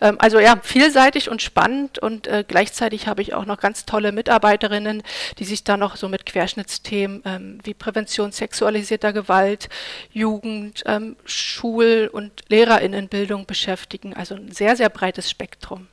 Ähm, 0.00 0.16
also 0.18 0.38
ja, 0.38 0.58
vielseitig 0.62 1.28
und 1.28 1.42
spannend 1.42 1.98
und 1.98 2.26
äh, 2.26 2.44
gleichzeitig 2.46 3.06
habe 3.06 3.22
ich 3.22 3.34
auch 3.34 3.44
noch 3.44 3.60
ganz 3.60 3.84
tolle 3.84 4.12
Mitarbeiterinnen, 4.12 5.02
die 5.38 5.44
sich 5.44 5.64
da 5.64 5.76
noch 5.76 5.96
so 5.96 6.08
mit 6.08 6.24
Querschnittsthemen 6.24 7.22
ähm, 7.26 7.58
wie 7.62 7.74
Prävention 7.74 8.32
sexualisierter 8.32 9.12
Gewalt, 9.12 9.68
Jugend, 10.12 10.82
ähm, 10.86 11.16
Schul- 11.24 12.08
und 12.10 12.32
Lehrerinnenbildung 12.48 13.44
beschäftigen. 13.44 14.14
Also 14.14 14.34
ein 14.34 14.50
sehr, 14.52 14.76
sehr 14.76 14.88
breites 14.88 15.30
Spektrum 15.30 15.88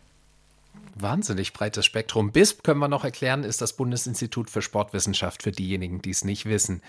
wahnsinnig 1.02 1.54
breites 1.54 1.86
Spektrum. 1.86 2.32
BISP 2.32 2.64
können 2.64 2.80
wir 2.80 2.88
noch 2.88 3.04
erklären, 3.04 3.44
ist 3.44 3.62
das 3.62 3.74
Bundesinstitut 3.74 4.50
für 4.50 4.62
Sportwissenschaft 4.62 5.44
für 5.44 5.52
diejenigen, 5.52 6.02
die 6.02 6.12
es 6.12 6.24
nicht 6.24 6.46
wissen. 6.46 6.82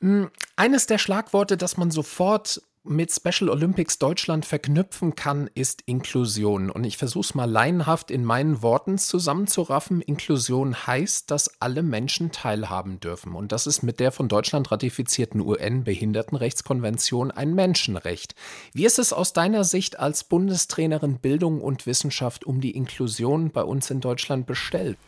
Hm, 0.00 0.30
eines 0.56 0.86
der 0.86 0.98
Schlagworte, 0.98 1.56
das 1.56 1.76
man 1.76 1.90
sofort 1.90 2.62
mit 2.84 3.12
Special 3.12 3.48
Olympics 3.48 3.98
Deutschland 3.98 4.44
verknüpfen 4.44 5.14
kann, 5.14 5.48
ist 5.54 5.82
Inklusion. 5.86 6.68
Und 6.68 6.82
ich 6.84 6.96
versuche 6.96 7.24
es 7.24 7.34
mal 7.34 7.48
laienhaft 7.48 8.10
in 8.10 8.24
meinen 8.24 8.60
Worten 8.60 8.98
zusammenzuraffen. 8.98 10.00
Inklusion 10.00 10.86
heißt, 10.86 11.30
dass 11.30 11.60
alle 11.60 11.84
Menschen 11.84 12.32
teilhaben 12.32 12.98
dürfen. 12.98 13.34
Und 13.34 13.52
das 13.52 13.68
ist 13.68 13.82
mit 13.82 14.00
der 14.00 14.10
von 14.10 14.28
Deutschland 14.28 14.72
ratifizierten 14.72 15.40
UN-Behindertenrechtskonvention 15.40 17.30
ein 17.30 17.54
Menschenrecht. 17.54 18.34
Wie 18.72 18.84
ist 18.84 18.98
es 18.98 19.12
aus 19.12 19.32
deiner 19.32 19.62
Sicht 19.62 20.00
als 20.00 20.24
Bundestrainerin 20.24 21.18
Bildung 21.18 21.60
und 21.60 21.86
Wissenschaft 21.86 22.44
um 22.44 22.60
die 22.60 22.72
Inklusion 22.72 23.50
bei 23.50 23.62
uns 23.62 23.90
in 23.90 24.00
Deutschland 24.00 24.46
bestellt? 24.46 24.98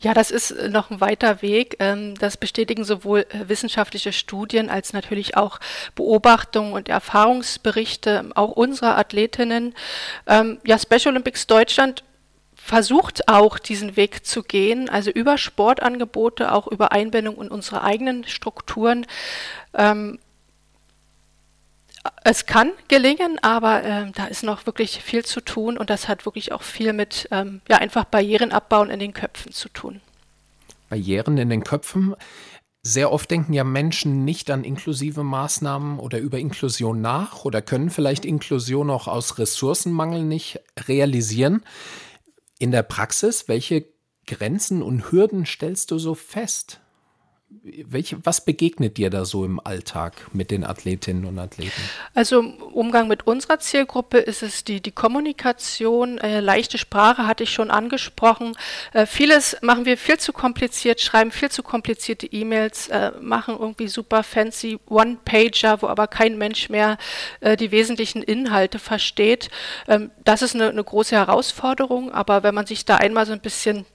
Ja, 0.00 0.12
das 0.12 0.30
ist 0.30 0.50
äh, 0.50 0.68
noch 0.68 0.90
ein 0.90 1.00
weiter 1.00 1.42
Weg. 1.42 1.76
Ähm, 1.78 2.14
das 2.16 2.36
bestätigen 2.36 2.84
sowohl 2.84 3.20
äh, 3.30 3.48
wissenschaftliche 3.48 4.12
Studien 4.12 4.68
als 4.68 4.92
natürlich 4.92 5.36
auch 5.36 5.60
Beobachtungen 5.94 6.72
und 6.72 6.88
Erfahrungsberichte 6.88 8.22
ähm, 8.24 8.32
auch 8.34 8.52
unserer 8.52 8.98
Athletinnen. 8.98 9.74
Ähm, 10.26 10.58
ja, 10.66 10.78
Special 10.78 11.12
Olympics 11.14 11.46
Deutschland 11.46 12.04
versucht 12.54 13.28
auch 13.28 13.58
diesen 13.58 13.96
Weg 13.96 14.24
zu 14.24 14.42
gehen, 14.42 14.88
also 14.88 15.10
über 15.10 15.36
Sportangebote, 15.36 16.50
auch 16.50 16.66
über 16.66 16.92
Einbindung 16.92 17.40
in 17.40 17.48
unsere 17.48 17.82
eigenen 17.82 18.24
Strukturen 18.24 19.06
es 22.24 22.46
kann 22.46 22.72
gelingen, 22.88 23.38
aber 23.42 23.82
äh, 23.82 24.12
da 24.12 24.26
ist 24.26 24.42
noch 24.42 24.66
wirklich 24.66 25.02
viel 25.02 25.24
zu 25.24 25.40
tun 25.40 25.78
und 25.78 25.90
das 25.90 26.08
hat 26.08 26.26
wirklich 26.26 26.52
auch 26.52 26.62
viel 26.62 26.92
mit 26.92 27.28
ähm, 27.30 27.60
ja 27.68 27.78
einfach 27.78 28.04
Barrieren 28.04 28.52
abbauen 28.52 28.90
in 28.90 28.98
den 28.98 29.14
Köpfen 29.14 29.52
zu 29.52 29.68
tun. 29.68 30.00
Barrieren 30.88 31.38
in 31.38 31.48
den 31.48 31.64
Köpfen. 31.64 32.14
Sehr 32.82 33.10
oft 33.10 33.30
denken 33.30 33.54
ja 33.54 33.64
Menschen 33.64 34.26
nicht 34.26 34.50
an 34.50 34.62
inklusive 34.62 35.24
Maßnahmen 35.24 35.98
oder 35.98 36.18
über 36.18 36.38
Inklusion 36.38 37.00
nach 37.00 37.46
oder 37.46 37.62
können 37.62 37.88
vielleicht 37.88 38.26
Inklusion 38.26 38.90
auch 38.90 39.08
aus 39.08 39.38
Ressourcenmangel 39.38 40.22
nicht 40.22 40.60
realisieren. 40.86 41.62
In 42.58 42.70
der 42.72 42.82
Praxis, 42.82 43.48
welche 43.48 43.86
Grenzen 44.26 44.82
und 44.82 45.10
Hürden 45.10 45.46
stellst 45.46 45.90
du 45.90 45.98
so 45.98 46.14
fest? 46.14 46.80
Welche, 47.62 48.24
was 48.24 48.44
begegnet 48.44 48.96
dir 48.96 49.10
da 49.10 49.24
so 49.24 49.44
im 49.44 49.58
Alltag 49.58 50.14
mit 50.32 50.50
den 50.50 50.64
Athletinnen 50.64 51.24
und 51.24 51.38
Athleten? 51.38 51.80
Also 52.14 52.40
im 52.40 52.54
Umgang 52.54 53.08
mit 53.08 53.26
unserer 53.26 53.58
Zielgruppe 53.58 54.18
ist 54.18 54.42
es 54.42 54.64
die, 54.64 54.80
die 54.80 54.92
Kommunikation, 54.92 56.18
äh, 56.18 56.40
leichte 56.40 56.78
Sprache 56.78 57.26
hatte 57.26 57.44
ich 57.44 57.52
schon 57.52 57.70
angesprochen. 57.70 58.52
Äh, 58.92 59.06
vieles 59.06 59.56
machen 59.62 59.84
wir 59.84 59.96
viel 59.96 60.18
zu 60.18 60.32
kompliziert, 60.32 61.00
schreiben 61.00 61.30
viel 61.30 61.50
zu 61.50 61.62
komplizierte 61.62 62.26
E-Mails, 62.26 62.88
äh, 62.88 63.12
machen 63.20 63.56
irgendwie 63.58 63.88
super 63.88 64.22
fancy 64.22 64.78
One-Pager, 64.88 65.82
wo 65.82 65.86
aber 65.86 66.06
kein 66.06 66.38
Mensch 66.38 66.68
mehr 66.68 66.98
äh, 67.40 67.56
die 67.56 67.70
wesentlichen 67.70 68.22
Inhalte 68.22 68.78
versteht. 68.78 69.48
Ähm, 69.88 70.10
das 70.24 70.42
ist 70.42 70.54
eine, 70.54 70.68
eine 70.68 70.84
große 70.84 71.14
Herausforderung, 71.16 72.12
aber 72.12 72.42
wenn 72.42 72.54
man 72.54 72.66
sich 72.66 72.84
da 72.84 72.96
einmal 72.96 73.26
so 73.26 73.32
ein 73.32 73.40
bisschen 73.40 73.86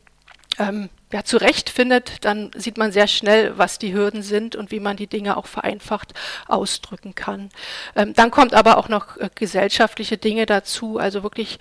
ähm, 0.58 0.89
ja, 1.12 1.24
zurechtfindet, 1.24 2.24
dann 2.26 2.52
sieht 2.56 2.78
man 2.78 2.91
sehr 2.91 3.08
schnell, 3.08 3.58
was 3.58 3.80
die 3.80 3.93
Hürden 3.93 4.22
sind 4.22 4.56
und 4.56 4.72
wie 4.72 4.80
man 4.80 4.95
die 4.95 5.08
Dinge 5.08 5.38
auch 5.38 5.48
vereinfacht 5.48 6.13
ausdrücken 6.48 7.15
kann. 7.15 7.50
Ähm, 7.95 8.13
dann 8.13 8.30
kommt 8.30 8.54
aber 8.54 8.78
auch 8.78 8.89
noch 8.89 9.17
äh, 9.17 9.30
gesellschaftliche 9.34 10.17
Dinge 10.17 10.45
dazu, 10.45 11.00
also 11.00 11.24
wirklich 11.24 11.60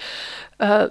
äh, 0.58 0.88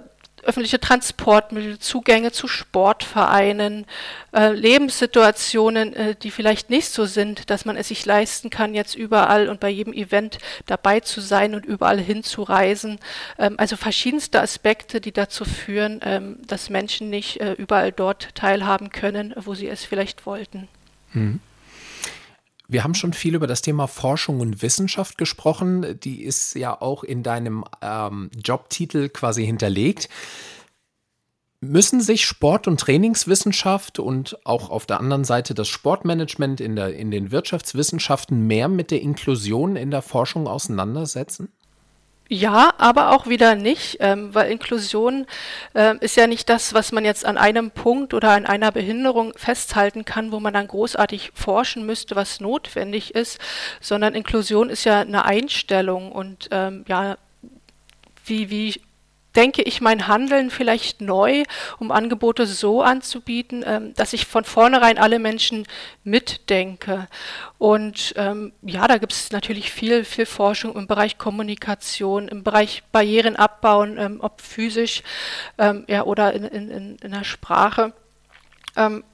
öffentliche 0.48 0.80
Transportmittel, 0.80 1.78
Zugänge 1.78 2.32
zu 2.32 2.48
Sportvereinen, 2.48 3.84
äh, 4.32 4.52
Lebenssituationen, 4.52 5.94
äh, 5.94 6.14
die 6.14 6.30
vielleicht 6.30 6.70
nicht 6.70 6.88
so 6.88 7.04
sind, 7.04 7.50
dass 7.50 7.64
man 7.64 7.76
es 7.76 7.88
sich 7.88 8.06
leisten 8.06 8.48
kann, 8.48 8.74
jetzt 8.74 8.94
überall 8.94 9.48
und 9.48 9.60
bei 9.60 9.68
jedem 9.68 9.92
Event 9.92 10.38
dabei 10.66 11.00
zu 11.00 11.20
sein 11.20 11.54
und 11.54 11.66
überall 11.66 12.00
hinzureisen. 12.00 12.98
Ähm, 13.38 13.56
also 13.58 13.76
verschiedenste 13.76 14.40
Aspekte, 14.40 15.00
die 15.00 15.12
dazu 15.12 15.44
führen, 15.44 16.00
ähm, 16.02 16.38
dass 16.46 16.70
Menschen 16.70 17.10
nicht 17.10 17.40
äh, 17.40 17.52
überall 17.52 17.92
dort 17.92 18.34
teilhaben 18.34 18.90
können, 18.90 19.34
wo 19.36 19.54
sie 19.54 19.68
es 19.68 19.84
vielleicht 19.84 20.24
wollten. 20.24 20.68
Hm. 21.12 21.40
Wir 22.70 22.84
haben 22.84 22.94
schon 22.94 23.14
viel 23.14 23.34
über 23.34 23.46
das 23.46 23.62
Thema 23.62 23.86
Forschung 23.86 24.40
und 24.40 24.60
Wissenschaft 24.60 25.16
gesprochen. 25.16 25.98
Die 26.00 26.22
ist 26.22 26.54
ja 26.54 26.78
auch 26.78 27.02
in 27.02 27.22
deinem 27.22 27.64
ähm, 27.80 28.30
Jobtitel 28.44 29.08
quasi 29.08 29.46
hinterlegt. 29.46 30.10
Müssen 31.60 32.02
sich 32.02 32.26
Sport- 32.26 32.68
und 32.68 32.78
Trainingswissenschaft 32.78 33.98
und 33.98 34.38
auch 34.46 34.68
auf 34.68 34.84
der 34.84 35.00
anderen 35.00 35.24
Seite 35.24 35.54
das 35.54 35.66
Sportmanagement 35.68 36.60
in, 36.60 36.76
der, 36.76 36.94
in 36.94 37.10
den 37.10 37.30
Wirtschaftswissenschaften 37.30 38.46
mehr 38.46 38.68
mit 38.68 38.90
der 38.90 39.00
Inklusion 39.00 39.74
in 39.74 39.90
der 39.90 40.02
Forschung 40.02 40.46
auseinandersetzen? 40.46 41.48
Ja, 42.30 42.74
aber 42.76 43.12
auch 43.12 43.26
wieder 43.26 43.54
nicht, 43.54 43.96
ähm, 44.00 44.34
weil 44.34 44.50
Inklusion 44.50 45.26
äh, 45.72 45.94
ist 46.00 46.16
ja 46.16 46.26
nicht 46.26 46.50
das, 46.50 46.74
was 46.74 46.92
man 46.92 47.06
jetzt 47.06 47.24
an 47.24 47.38
einem 47.38 47.70
Punkt 47.70 48.12
oder 48.12 48.32
an 48.32 48.44
einer 48.44 48.70
Behinderung 48.70 49.32
festhalten 49.34 50.04
kann, 50.04 50.30
wo 50.30 50.38
man 50.38 50.52
dann 50.52 50.68
großartig 50.68 51.30
forschen 51.32 51.86
müsste, 51.86 52.16
was 52.16 52.40
notwendig 52.40 53.14
ist, 53.14 53.38
sondern 53.80 54.14
Inklusion 54.14 54.68
ist 54.68 54.84
ja 54.84 55.00
eine 55.00 55.24
Einstellung 55.24 56.12
und 56.12 56.48
ähm, 56.50 56.84
ja, 56.86 57.16
wie, 58.26 58.50
wie 58.50 58.78
denke 59.38 59.62
ich 59.62 59.80
mein 59.80 60.08
Handeln 60.08 60.50
vielleicht 60.50 61.00
neu, 61.00 61.44
um 61.78 61.92
Angebote 61.92 62.44
so 62.44 62.82
anzubieten, 62.82 63.62
ähm, 63.64 63.94
dass 63.94 64.12
ich 64.12 64.26
von 64.26 64.42
vornherein 64.42 64.98
alle 64.98 65.20
Menschen 65.20 65.64
mitdenke. 66.02 67.06
Und 67.56 68.14
ähm, 68.16 68.52
ja, 68.62 68.88
da 68.88 68.98
gibt 68.98 69.12
es 69.12 69.30
natürlich 69.30 69.70
viel, 69.70 70.02
viel 70.02 70.26
Forschung 70.26 70.74
im 70.74 70.88
Bereich 70.88 71.18
Kommunikation, 71.18 72.26
im 72.26 72.42
Bereich 72.42 72.82
Barrieren 72.90 73.36
abbauen, 73.36 73.96
ähm, 73.96 74.18
ob 74.20 74.40
physisch 74.40 75.04
ähm, 75.56 75.84
ja, 75.86 76.02
oder 76.02 76.32
in, 76.32 76.44
in, 76.44 76.96
in 76.96 77.10
der 77.12 77.22
Sprache. 77.22 77.92
Ähm, 78.74 79.04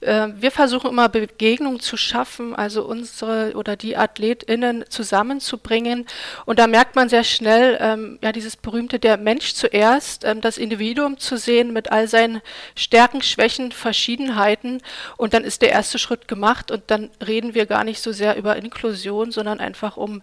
äh, 0.00 0.28
wir 0.36 0.50
versuchen 0.50 0.88
immer 0.88 1.10
Begegnung 1.10 1.78
zu 1.78 1.98
schaffen, 1.98 2.56
also 2.56 2.84
unsere 2.84 3.52
oder 3.54 3.76
die 3.76 3.98
AthletInnen 3.98 4.86
zusammenzubringen. 4.88 6.06
Und 6.46 6.58
da 6.58 6.66
merkt 6.66 6.96
man 6.96 7.10
sehr 7.10 7.22
schnell, 7.22 7.76
ähm, 7.82 8.18
ja, 8.22 8.32
dieses 8.32 8.56
berühmte 8.56 8.98
der 8.98 9.18
Mensch 9.18 9.52
zuerst, 9.52 10.24
ähm, 10.24 10.40
das 10.40 10.56
Individuum 10.56 11.18
zu 11.18 11.36
sehen 11.36 11.74
mit 11.74 11.92
all 11.92 12.08
seinen 12.08 12.40
Stärken, 12.74 13.20
Schwächen, 13.20 13.72
Verschiedenheiten. 13.72 14.80
Und 15.18 15.34
dann 15.34 15.44
ist 15.44 15.60
der 15.60 15.72
erste 15.72 15.98
Schritt 15.98 16.28
gemacht 16.28 16.70
und 16.70 16.84
dann 16.86 17.10
reden 17.26 17.52
wir 17.52 17.66
gar 17.66 17.84
nicht 17.84 18.00
so 18.00 18.12
sehr 18.12 18.38
über 18.38 18.56
Inklusion, 18.56 19.32
sondern 19.32 19.60
einfach 19.60 19.98
um 19.98 20.22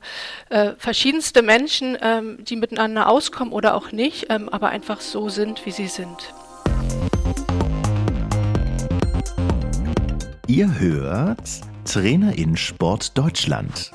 äh, 0.49 0.71
verschiedenste 0.79 1.43
Menschen, 1.43 1.99
ähm, 2.01 2.43
die 2.43 2.55
miteinander 2.55 3.07
auskommen 3.09 3.53
oder 3.53 3.75
auch 3.75 3.91
nicht, 3.91 4.25
ähm, 4.31 4.49
aber 4.49 4.69
einfach 4.69 5.01
so 5.01 5.29
sind, 5.29 5.63
wie 5.67 5.71
sie 5.71 5.87
sind. 5.87 6.33
Ihr 10.47 10.79
hört 10.79 11.41
Trainer 11.85 12.37
in 12.37 12.57
Sport 12.57 13.17
Deutschland. 13.17 13.91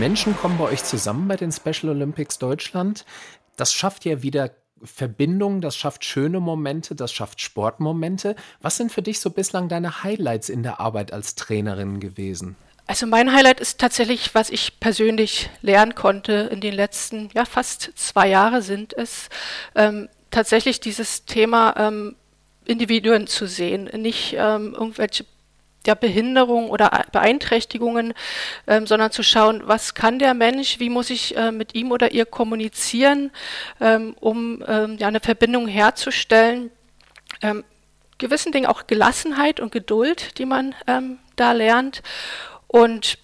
Menschen 0.00 0.36
kommen 0.36 0.58
bei 0.58 0.64
euch 0.64 0.82
zusammen 0.82 1.28
bei 1.28 1.36
den 1.36 1.52
Special 1.52 1.90
Olympics 1.90 2.38
Deutschland. 2.38 3.04
Das 3.56 3.72
schafft 3.72 4.04
ja 4.04 4.22
wieder 4.22 4.50
Verbindung, 4.82 5.60
das 5.60 5.76
schafft 5.76 6.04
schöne 6.04 6.40
Momente, 6.40 6.94
das 6.94 7.12
schafft 7.12 7.40
Sportmomente. 7.40 8.34
Was 8.60 8.78
sind 8.78 8.90
für 8.90 9.02
dich 9.02 9.20
so 9.20 9.30
bislang 9.30 9.68
deine 9.68 10.02
Highlights 10.02 10.48
in 10.48 10.62
der 10.62 10.80
Arbeit 10.80 11.12
als 11.12 11.34
Trainerin 11.34 12.00
gewesen? 12.00 12.56
Also 12.90 13.06
mein 13.06 13.32
Highlight 13.32 13.60
ist 13.60 13.78
tatsächlich, 13.78 14.34
was 14.34 14.50
ich 14.50 14.80
persönlich 14.80 15.48
lernen 15.62 15.94
konnte 15.94 16.48
in 16.50 16.60
den 16.60 16.74
letzten, 16.74 17.30
ja 17.34 17.44
fast 17.44 17.92
zwei 17.94 18.26
Jahre 18.26 18.62
sind 18.62 18.92
es, 18.94 19.28
ähm, 19.76 20.08
tatsächlich 20.32 20.80
dieses 20.80 21.24
Thema 21.24 21.72
ähm, 21.76 22.16
Individuen 22.64 23.28
zu 23.28 23.46
sehen, 23.46 23.84
nicht 23.96 24.34
ähm, 24.36 24.74
irgendwelche 24.74 25.24
der 25.86 25.94
Behinderung 25.94 26.68
oder 26.68 27.04
Beeinträchtigungen, 27.12 28.12
ähm, 28.66 28.88
sondern 28.88 29.12
zu 29.12 29.22
schauen, 29.22 29.62
was 29.66 29.94
kann 29.94 30.18
der 30.18 30.34
Mensch, 30.34 30.80
wie 30.80 30.90
muss 30.90 31.10
ich 31.10 31.36
äh, 31.36 31.52
mit 31.52 31.76
ihm 31.76 31.92
oder 31.92 32.10
ihr 32.10 32.26
kommunizieren, 32.26 33.30
ähm, 33.80 34.16
um 34.18 34.64
ähm, 34.66 34.96
ja, 34.98 35.06
eine 35.06 35.20
Verbindung 35.20 35.68
herzustellen. 35.68 36.72
Ähm, 37.40 37.62
gewissen 38.18 38.50
Dingen 38.50 38.66
auch 38.66 38.88
Gelassenheit 38.88 39.60
und 39.60 39.70
Geduld, 39.70 40.38
die 40.38 40.44
man 40.44 40.74
ähm, 40.88 41.20
da 41.36 41.52
lernt. 41.52 42.02
Und 42.72 43.18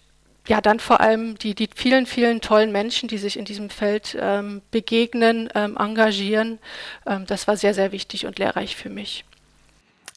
ja, 0.49 0.61
dann 0.61 0.81
vor 0.81 1.01
allem 1.01 1.39
die, 1.39 1.55
die 1.55 1.69
vielen, 1.73 2.05
vielen 2.07 2.41
tollen 2.41 2.73
Menschen, 2.73 3.09
die 3.09 3.19
sich 3.19 3.39
in 3.39 3.45
diesem 3.45 3.71
Feld 3.71 4.17
ähm, 4.21 4.61
begegnen, 4.73 5.49
ähm, 5.55 5.77
engagieren. 5.77 6.59
Ähm, 7.07 7.27
das 7.27 7.47
war 7.47 7.57
sehr, 7.57 7.73
sehr 7.73 7.93
wichtig 7.93 8.27
und 8.27 8.41
lehrreich 8.41 8.75
für 8.75 8.91
mich. 8.91 9.25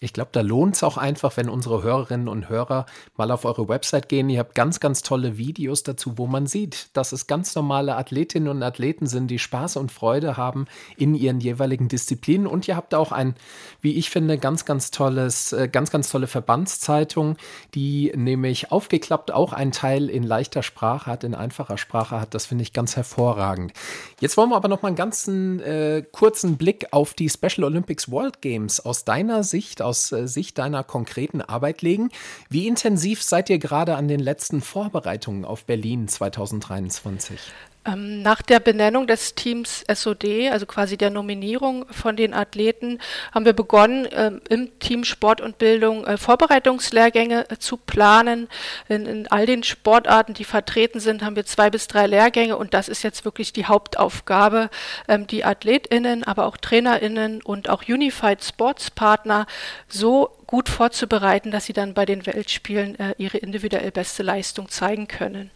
Ich 0.02 0.14
glaube, 0.14 0.30
da 0.32 0.40
lohnt 0.40 0.78
es 0.78 0.84
auch 0.84 0.96
einfach, 0.96 1.36
wenn 1.36 1.50
unsere 1.50 1.84
Hörerinnen 1.84 2.30
und 2.30 2.48
Hörer 2.48 2.86
mal 3.18 3.32
auf 3.32 3.44
eure 3.44 3.68
Website 3.68 4.08
gehen. 4.08 4.30
Ihr 4.30 4.40
habt 4.40 4.56
ganz, 4.56 4.80
ganz 4.80 5.02
tolle 5.02 5.38
Videos 5.38 5.84
dazu, 5.84 6.18
wo 6.18 6.26
man 6.26 6.48
sieht, 6.48 6.96
dass 6.96 7.12
es 7.12 7.28
ganz 7.28 7.54
normale 7.54 7.98
Athletinnen 7.98 8.48
und 8.48 8.64
Athleten 8.64 9.08
sind, 9.08 9.28
die 9.28 9.40
Spaß 9.40 9.76
und 9.76 9.92
Freude 9.92 10.38
haben 10.38 10.68
in 10.96 11.16
ihren 11.16 11.42
jeweiligen 11.42 11.90
Disziplinen. 11.90 12.48
Und 12.48 12.66
ihr 12.70 12.78
habt 12.78 12.96
auch 12.96 13.12
ein, 13.12 13.36
wie 13.82 13.98
ich 13.98 14.10
finde, 14.10 14.38
ganz, 14.38 14.64
ganz 14.64 14.92
tolles, 14.92 15.52
äh, 15.52 15.68
ganz, 15.68 15.92
ganz 15.92 16.10
tolle 16.10 16.28
Verbandszeitung, 16.28 17.36
die 17.76 18.14
nämlich 18.16 18.72
aufgeklappt 18.72 19.32
auch 19.32 19.52
einen 19.52 19.74
Teil 19.74 20.10
in 20.10 20.24
leichter 20.24 20.64
Sprache 20.64 21.08
hat, 21.08 21.26
in 21.26 21.36
einfacher 21.36 21.78
Sprache 21.78 22.22
hat. 22.22 22.34
Das 22.34 22.46
finde 22.46 22.62
ich 22.62 22.72
ganz 22.72 22.96
hervorragend. 22.96 23.74
Jetzt 24.22 24.38
wollen 24.38 24.50
wir 24.50 24.56
aber 24.56 24.70
noch 24.70 24.82
mal 24.82 24.88
einen 24.88 24.96
ganzen 24.96 25.60
äh, 25.60 26.06
kurzen 26.10 26.56
Blick 26.56 26.88
auf 26.92 27.14
die 27.14 27.30
Special 27.30 27.66
Olympics 27.66 28.10
World 28.10 28.42
Games 28.42 28.80
aus 28.80 29.04
deiner 29.04 29.44
Sicht, 29.44 29.82
aus 29.90 30.12
äh, 30.12 30.28
Sicht 30.28 30.58
deiner 30.58 30.84
konkreten 30.84 31.42
Arbeit 31.42 31.82
legen. 31.82 32.10
Wie 32.50 32.68
intensiv 32.68 33.24
seid 33.24 33.50
ihr 33.50 33.60
gerade 33.60 33.96
an 33.96 34.08
den 34.08 34.20
letzten 34.20 34.62
Vorbereitungen 34.62 35.44
auf 35.44 35.66
Berlin 35.66 36.08
2023? 36.08 37.40
Ähm, 37.86 38.22
nach 38.22 38.42
der 38.42 38.60
Benennung 38.60 39.08
des 39.08 39.36
Teams 39.36 39.86
SOD, 39.90 40.50
also 40.52 40.66
quasi 40.66 40.98
der 40.98 41.10
Nominierung 41.10 41.86
von 41.90 42.18
den 42.18 42.34
Athleten, 42.34 43.00
haben 43.34 43.46
wir 43.46 43.54
begonnen, 43.54 44.06
ähm, 44.12 44.42
im 44.50 44.78
Team 44.80 45.06
Sport 45.06 45.40
und 45.40 45.58
Bildung 45.60 46.06
äh, 46.06 46.18
Vorbereitungslehrgänge 46.18 47.50
äh, 47.50 47.58
zu 47.58 47.78
planen. 47.78 48.50
In, 48.90 49.06
in, 49.06 49.28
all 49.28 49.46
den 49.46 49.64
Sportarten, 49.64 50.34
die 50.34 50.44
vertreten 50.44 51.00
sind, 51.00 51.24
haben 51.24 51.38
wir 51.38 51.46
zwei 51.46 51.70
bis 51.70 51.88
drei 51.88 52.06
Lehrgänge 52.06 52.58
und 52.58 52.74
das 52.74 52.90
ist 52.90 53.02
jetzt 53.02 53.24
wirklich 53.24 53.54
die 53.54 53.66
Hauptaufgabe, 53.66 54.70
ähm, 55.08 55.26
die 55.26 55.46
AthletInnen, 55.46 56.26
aber 56.26 56.48
auch 56.48 56.58
TrainerInnen 56.58 57.42
und 57.42 57.70
auch 57.70 57.84
Unified 57.88 58.44
Sports 58.44 58.92
Partner 58.92 59.48
so 59.88 60.32
gut 60.48 60.68
vorzubereiten, 60.68 61.50
dass 61.50 61.66
sie 61.66 61.74
dann 61.74 61.94
bei 61.94 62.06
den 62.06 62.26
Weltspielen 62.26 63.00
äh, 63.00 63.16
ihre 63.18 63.38
individuell 63.38 63.92
beste 63.92 64.22
Leistung 64.22 64.68
zeigen 64.68 65.08
können. 65.08 65.50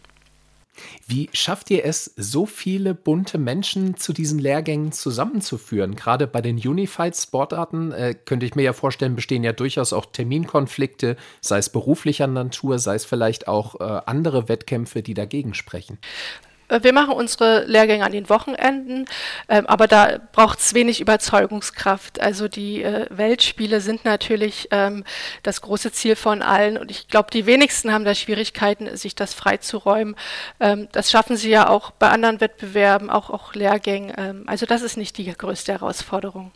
Wie 1.06 1.28
schafft 1.32 1.70
ihr 1.70 1.84
es, 1.84 2.12
so 2.16 2.46
viele 2.46 2.94
bunte 2.94 3.38
Menschen 3.38 3.96
zu 3.96 4.12
diesen 4.12 4.38
Lehrgängen 4.38 4.92
zusammenzuführen? 4.92 5.94
Gerade 5.94 6.26
bei 6.26 6.40
den 6.40 6.56
Unified 6.56 7.16
Sportarten 7.16 7.92
äh, 7.92 8.14
könnte 8.14 8.46
ich 8.46 8.54
mir 8.54 8.62
ja 8.62 8.72
vorstellen, 8.72 9.14
bestehen 9.14 9.44
ja 9.44 9.52
durchaus 9.52 9.92
auch 9.92 10.06
Terminkonflikte, 10.06 11.16
sei 11.40 11.58
es 11.58 11.70
beruflicher 11.70 12.26
Natur, 12.26 12.78
sei 12.78 12.94
es 12.94 13.04
vielleicht 13.04 13.48
auch 13.48 13.80
äh, 13.80 14.00
andere 14.06 14.48
Wettkämpfe, 14.48 15.02
die 15.02 15.14
dagegen 15.14 15.54
sprechen. 15.54 15.98
Äh, 16.74 16.82
wir 16.82 16.92
machen 16.92 17.14
unsere 17.14 17.64
Lehrgänge 17.64 18.04
an 18.04 18.12
den 18.12 18.28
Wochenenden, 18.28 19.06
ähm, 19.48 19.66
aber 19.66 19.86
da 19.86 20.18
braucht 20.32 20.58
es 20.58 20.74
wenig 20.74 21.00
Überzeugungskraft. 21.00 22.20
Also 22.20 22.48
die 22.48 22.82
äh, 22.82 23.06
Weltspiele 23.10 23.80
sind 23.80 24.04
natürlich 24.04 24.68
ähm, 24.70 25.04
das 25.42 25.60
große 25.60 25.92
Ziel 25.92 26.16
von 26.16 26.42
allen 26.42 26.76
und 26.76 26.90
ich 26.90 27.08
glaube, 27.08 27.30
die 27.32 27.46
wenigsten 27.46 27.92
haben 27.92 28.04
da 28.04 28.14
Schwierigkeiten, 28.14 28.96
sich 28.96 29.14
das 29.14 29.34
freizuräumen. 29.34 30.16
Ähm, 30.60 30.88
das 30.92 31.10
schaffen 31.10 31.36
sie 31.36 31.50
ja 31.50 31.68
auch 31.68 31.90
bei 31.92 32.10
anderen 32.10 32.40
Wettbewerben, 32.40 33.10
auch, 33.10 33.30
auch 33.30 33.54
Lehrgängen. 33.54 34.46
Also 34.46 34.66
das 34.66 34.82
ist 34.82 34.96
nicht 34.96 35.16
die 35.18 35.32
größte 35.32 35.72
Herausforderung. 35.72 36.52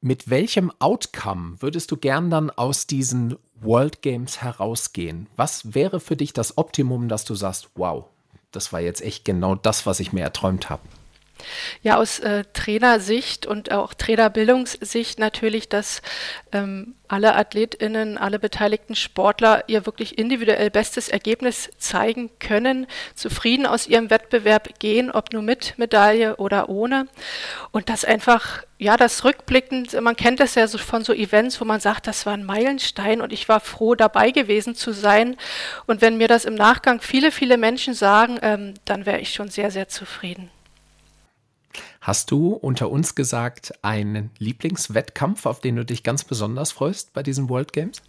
Mit 0.00 0.28
welchem 0.30 0.72
Outcome 0.78 1.56
würdest 1.60 1.90
du 1.90 1.96
gern 1.96 2.30
dann 2.30 2.50
aus 2.50 2.86
diesen 2.86 3.36
World 3.60 4.02
Games 4.02 4.42
herausgehen? 4.42 5.28
Was 5.36 5.74
wäre 5.74 6.00
für 6.00 6.16
dich 6.16 6.32
das 6.32 6.58
Optimum, 6.58 7.08
dass 7.08 7.24
du 7.24 7.34
sagst, 7.34 7.70
wow, 7.74 8.06
das 8.52 8.72
war 8.72 8.80
jetzt 8.80 9.02
echt 9.02 9.24
genau 9.24 9.54
das, 9.54 9.86
was 9.86 10.00
ich 10.00 10.12
mir 10.12 10.22
erträumt 10.22 10.70
habe. 10.70 10.82
Ja, 11.82 11.96
aus 11.96 12.18
äh, 12.20 12.44
Trainersicht 12.52 13.46
und 13.46 13.72
auch 13.72 13.94
Trainerbildungssicht 13.94 15.18
natürlich, 15.18 15.68
dass 15.68 16.02
ähm, 16.52 16.94
alle 17.12 17.34
AthletInnen, 17.34 18.16
alle 18.16 18.38
beteiligten 18.38 18.94
Sportler 18.94 19.64
ihr 19.66 19.84
wirklich 19.84 20.16
individuell 20.16 20.70
bestes 20.70 21.10
Ergebnis 21.10 21.68
zeigen 21.76 22.30
können, 22.38 22.86
zufrieden 23.14 23.66
aus 23.66 23.86
ihrem 23.86 24.08
Wettbewerb 24.08 24.78
gehen, 24.78 25.10
ob 25.10 25.32
nur 25.34 25.42
mit 25.42 25.74
Medaille 25.76 26.36
oder 26.36 26.70
ohne. 26.70 27.06
Und 27.70 27.90
das 27.90 28.06
einfach, 28.06 28.62
ja, 28.78 28.96
das 28.96 29.24
rückblickend, 29.24 30.00
man 30.00 30.16
kennt 30.16 30.40
das 30.40 30.54
ja 30.54 30.66
so 30.66 30.78
von 30.78 31.04
so 31.04 31.12
Events, 31.12 31.60
wo 31.60 31.66
man 31.66 31.80
sagt, 31.80 32.06
das 32.06 32.24
war 32.24 32.32
ein 32.32 32.44
Meilenstein 32.44 33.20
und 33.20 33.32
ich 33.32 33.46
war 33.46 33.60
froh, 33.60 33.94
dabei 33.94 34.30
gewesen 34.30 34.74
zu 34.74 34.92
sein. 34.92 35.36
Und 35.86 36.00
wenn 36.00 36.16
mir 36.16 36.28
das 36.28 36.46
im 36.46 36.54
Nachgang 36.54 37.02
viele, 37.02 37.30
viele 37.30 37.58
Menschen 37.58 37.92
sagen, 37.92 38.38
ähm, 38.40 38.72
dann 38.86 39.04
wäre 39.04 39.20
ich 39.20 39.34
schon 39.34 39.48
sehr, 39.48 39.70
sehr 39.70 39.88
zufrieden. 39.88 40.50
Hast 42.00 42.30
du 42.30 42.52
unter 42.52 42.90
uns 42.90 43.14
gesagt 43.14 43.72
einen 43.82 44.30
Lieblingswettkampf, 44.38 45.46
auf 45.46 45.60
den 45.60 45.76
du 45.76 45.84
dich 45.84 46.02
ganz 46.02 46.24
besonders 46.24 46.72
freust 46.72 47.12
bei 47.12 47.22
diesen 47.22 47.48
World 47.48 47.72
Games? 47.72 48.02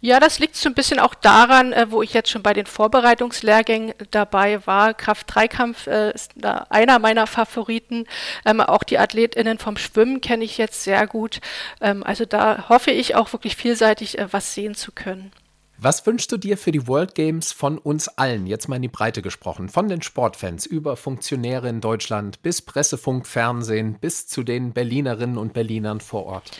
Ja, 0.00 0.20
das 0.20 0.38
liegt 0.38 0.56
so 0.56 0.68
ein 0.68 0.74
bisschen 0.74 0.98
auch 0.98 1.14
daran, 1.14 1.72
äh, 1.72 1.90
wo 1.90 2.02
ich 2.02 2.12
jetzt 2.12 2.30
schon 2.30 2.42
bei 2.42 2.52
den 2.52 2.66
Vorbereitungslehrgängen 2.66 3.94
dabei 4.10 4.64
war. 4.66 4.94
Kraft-Dreikampf 4.94 5.86
äh, 5.86 6.12
ist 6.12 6.32
da 6.36 6.66
einer 6.68 6.98
meiner 6.98 7.26
Favoriten. 7.26 8.06
Ähm, 8.44 8.60
auch 8.60 8.82
die 8.82 8.98
AthletInnen 8.98 9.58
vom 9.58 9.76
Schwimmen 9.76 10.20
kenne 10.20 10.44
ich 10.44 10.58
jetzt 10.58 10.84
sehr 10.84 11.06
gut. 11.06 11.40
Ähm, 11.80 12.02
also 12.02 12.24
da 12.24 12.68
hoffe 12.68 12.90
ich 12.90 13.14
auch 13.14 13.32
wirklich 13.32 13.56
vielseitig 13.56 14.18
äh, 14.18 14.32
was 14.32 14.54
sehen 14.54 14.74
zu 14.74 14.92
können. 14.92 15.32
Was 15.78 16.06
wünschst 16.06 16.32
du 16.32 16.38
dir 16.38 16.56
für 16.56 16.72
die 16.72 16.86
World 16.88 17.14
Games 17.14 17.52
von 17.52 17.76
uns 17.76 18.08
allen, 18.08 18.46
jetzt 18.46 18.66
mal 18.66 18.76
in 18.76 18.82
die 18.82 18.88
Breite 18.88 19.20
gesprochen, 19.20 19.68
von 19.68 19.88
den 19.88 20.00
Sportfans 20.00 20.64
über 20.64 20.96
Funktionäre 20.96 21.68
in 21.68 21.82
Deutschland 21.82 22.40
bis 22.42 22.62
Pressefunk, 22.62 23.26
Fernsehen 23.26 23.98
bis 24.00 24.26
zu 24.26 24.42
den 24.42 24.72
Berlinerinnen 24.72 25.36
und 25.36 25.52
Berlinern 25.52 26.00
vor 26.00 26.24
Ort? 26.24 26.50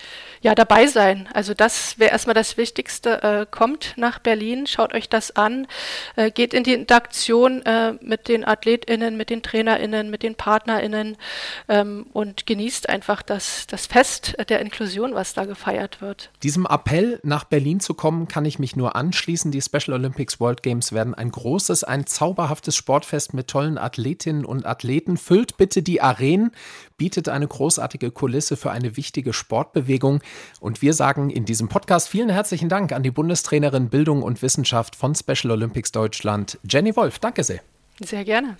ja, 0.46 0.54
dabei 0.54 0.86
sein. 0.86 1.28
Also 1.32 1.54
das 1.54 1.98
wäre 1.98 2.12
erstmal 2.12 2.34
das 2.34 2.56
Wichtigste. 2.56 3.22
Äh, 3.22 3.46
kommt 3.50 3.94
nach 3.96 4.20
Berlin, 4.20 4.68
schaut 4.68 4.94
euch 4.94 5.08
das 5.08 5.34
an, 5.34 5.66
äh, 6.14 6.30
geht 6.30 6.54
in 6.54 6.62
die 6.62 6.72
Interaktion 6.72 7.62
äh, 7.66 7.94
mit 8.00 8.28
den 8.28 8.46
AthletInnen, 8.46 9.16
mit 9.16 9.30
den 9.30 9.42
TrainerInnen, 9.42 10.08
mit 10.08 10.22
den 10.22 10.36
PartnerInnen 10.36 11.16
ähm, 11.68 12.06
und 12.12 12.46
genießt 12.46 12.88
einfach 12.88 13.22
das, 13.22 13.66
das 13.66 13.86
Fest 13.86 14.36
der 14.48 14.60
Inklusion, 14.60 15.14
was 15.14 15.34
da 15.34 15.46
gefeiert 15.46 16.00
wird. 16.00 16.30
Diesem 16.44 16.64
Appell, 16.64 17.18
nach 17.24 17.42
Berlin 17.42 17.80
zu 17.80 17.94
kommen, 17.94 18.28
kann 18.28 18.44
ich 18.44 18.60
mich 18.60 18.76
nur 18.76 18.94
anschließen. 18.94 19.05
Die 19.12 19.62
Special 19.62 19.94
Olympics 19.94 20.40
World 20.40 20.62
Games 20.62 20.92
werden 20.92 21.14
ein 21.14 21.30
großes, 21.30 21.84
ein 21.84 22.06
zauberhaftes 22.06 22.76
Sportfest 22.76 23.34
mit 23.34 23.48
tollen 23.48 23.78
Athletinnen 23.78 24.44
und 24.44 24.66
Athleten. 24.66 25.16
Füllt 25.16 25.56
bitte 25.56 25.82
die 25.82 26.00
Arenen 26.00 26.52
bietet 26.96 27.28
eine 27.28 27.46
großartige 27.46 28.10
Kulisse 28.10 28.56
für 28.56 28.70
eine 28.70 28.96
wichtige 28.96 29.32
Sportbewegung. 29.32 30.20
Und 30.60 30.82
wir 30.82 30.94
sagen 30.94 31.30
in 31.30 31.44
diesem 31.44 31.68
Podcast 31.68 32.08
vielen 32.08 32.30
herzlichen 32.30 32.68
Dank 32.68 32.92
an 32.92 33.02
die 33.02 33.10
Bundestrainerin 33.10 33.88
Bildung 33.88 34.22
und 34.22 34.42
Wissenschaft 34.42 34.96
von 34.96 35.14
Special 35.14 35.50
Olympics 35.50 35.92
Deutschland, 35.92 36.58
Jenny 36.68 36.96
Wolf. 36.96 37.18
Danke 37.18 37.44
sehr. 37.44 37.60
Sehr 38.00 38.24
gerne. 38.24 38.56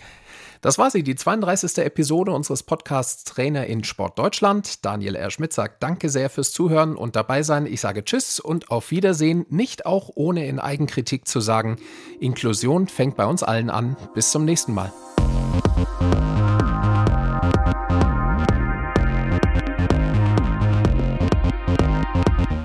Das 0.60 0.78
war 0.78 0.90
sie, 0.90 1.02
die 1.02 1.14
32. 1.14 1.78
Episode 1.78 2.32
unseres 2.32 2.62
Podcasts 2.62 3.24
Trainer 3.24 3.66
in 3.66 3.84
Sport 3.84 4.18
Deutschland. 4.18 4.84
Daniel 4.84 5.14
R. 5.14 5.30
Schmidt 5.30 5.52
sagt 5.52 5.82
Danke 5.82 6.08
sehr 6.08 6.30
fürs 6.30 6.52
Zuhören 6.52 6.96
und 6.96 7.16
dabei 7.16 7.42
sein. 7.42 7.66
Ich 7.66 7.80
sage 7.80 8.04
Tschüss 8.04 8.40
und 8.40 8.70
auf 8.70 8.90
Wiedersehen, 8.90 9.46
nicht 9.50 9.86
auch 9.86 10.10
ohne 10.14 10.46
in 10.46 10.58
Eigenkritik 10.58 11.28
zu 11.28 11.40
sagen. 11.40 11.76
Inklusion 12.20 12.88
fängt 12.88 13.16
bei 13.16 13.26
uns 13.26 13.42
allen 13.42 13.70
an. 13.70 13.96
Bis 14.14 14.30
zum 14.30 14.44
nächsten 14.44 14.72
Mal. 14.74 14.92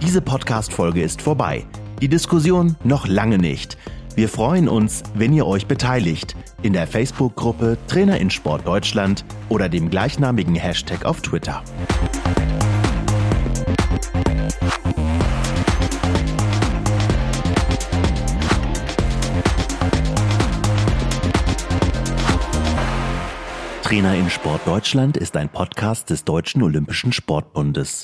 Diese 0.01 0.21
Podcast-Folge 0.21 1.01
ist 1.01 1.21
vorbei. 1.21 1.65
Die 2.01 2.09
Diskussion 2.09 2.75
noch 2.83 3.07
lange 3.07 3.37
nicht. 3.37 3.77
Wir 4.15 4.27
freuen 4.27 4.67
uns, 4.67 5.03
wenn 5.13 5.31
ihr 5.31 5.47
euch 5.47 5.67
beteiligt 5.67 6.35
in 6.61 6.73
der 6.73 6.85
Facebook-Gruppe 6.85 7.77
Trainer 7.87 8.19
in 8.19 8.29
Sport 8.29 8.67
Deutschland 8.67 9.23
oder 9.47 9.69
dem 9.69 9.89
gleichnamigen 9.89 10.55
Hashtag 10.55 11.05
auf 11.05 11.21
Twitter. 11.21 11.63
Trainer 23.81 24.15
in 24.15 24.29
Sport 24.29 24.61
Deutschland 24.65 25.17
ist 25.17 25.37
ein 25.37 25.49
Podcast 25.49 26.09
des 26.09 26.25
Deutschen 26.25 26.63
Olympischen 26.63 27.13
Sportbundes. 27.13 27.99